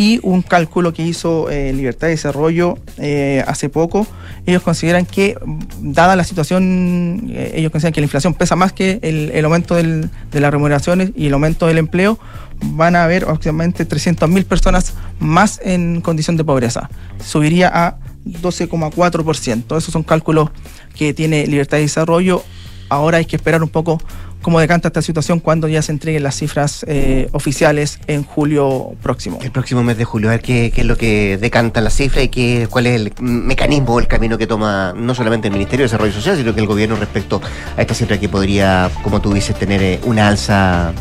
[0.00, 4.06] Y un cálculo que hizo eh, Libertad de Desarrollo eh, hace poco,
[4.46, 5.36] ellos consideran que,
[5.80, 10.08] dada la situación, eh, ellos consideran que la inflación pesa más que el, aumento de
[10.40, 12.16] las remuneraciones y el aumento del empleo,
[12.62, 16.88] van a haber aproximadamente 300.000 personas más en condición de pobreza.
[17.18, 19.76] Subiría a 12,4%.
[19.76, 20.50] Esos son cálculos
[20.94, 22.44] que tiene Libertad de Desarrollo.
[22.88, 24.00] Ahora hay que esperar un poco
[24.42, 29.38] cómo decanta esta situación cuando ya se entreguen las cifras eh, oficiales en julio próximo.
[29.42, 32.28] El próximo mes de julio, a ver qué, es lo que decanta la cifra y
[32.28, 35.88] qué, cuál es el mecanismo o el camino que toma no solamente el Ministerio de
[35.88, 37.40] Desarrollo Social, sino que el gobierno respecto
[37.76, 40.92] a esta cifra que podría, como tú dices, tener eh, una alza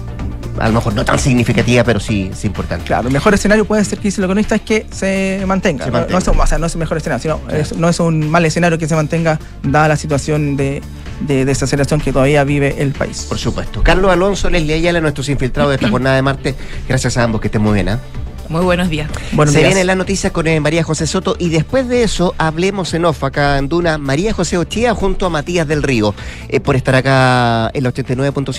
[0.59, 2.85] a lo mejor no tan significativa, pero sí, es importante.
[2.85, 5.85] Claro, el mejor escenario puede ser que dice el economista es que se mantenga.
[5.87, 8.77] No, es, o sea, no es el mejor escenario, sino no es un mal escenario
[8.77, 10.81] que se mantenga dada la situación de,
[11.21, 13.25] de desaceleración que todavía vive el país.
[13.27, 13.83] Por supuesto.
[13.83, 16.55] Carlos Alonso, Leslie Ayala, nuestros infiltrados de esta jornada de martes.
[16.87, 17.89] Gracias a ambos, que estén muy bien.
[17.89, 17.97] ¿eh?
[18.49, 19.09] Muy buenos días.
[19.47, 23.03] Se viene la noticia con eh, María José Soto y después de eso hablemos en
[23.03, 26.15] off acá en Duna María José Ochía junto a Matías del Río
[26.47, 28.53] eh, por estar acá en la 89.7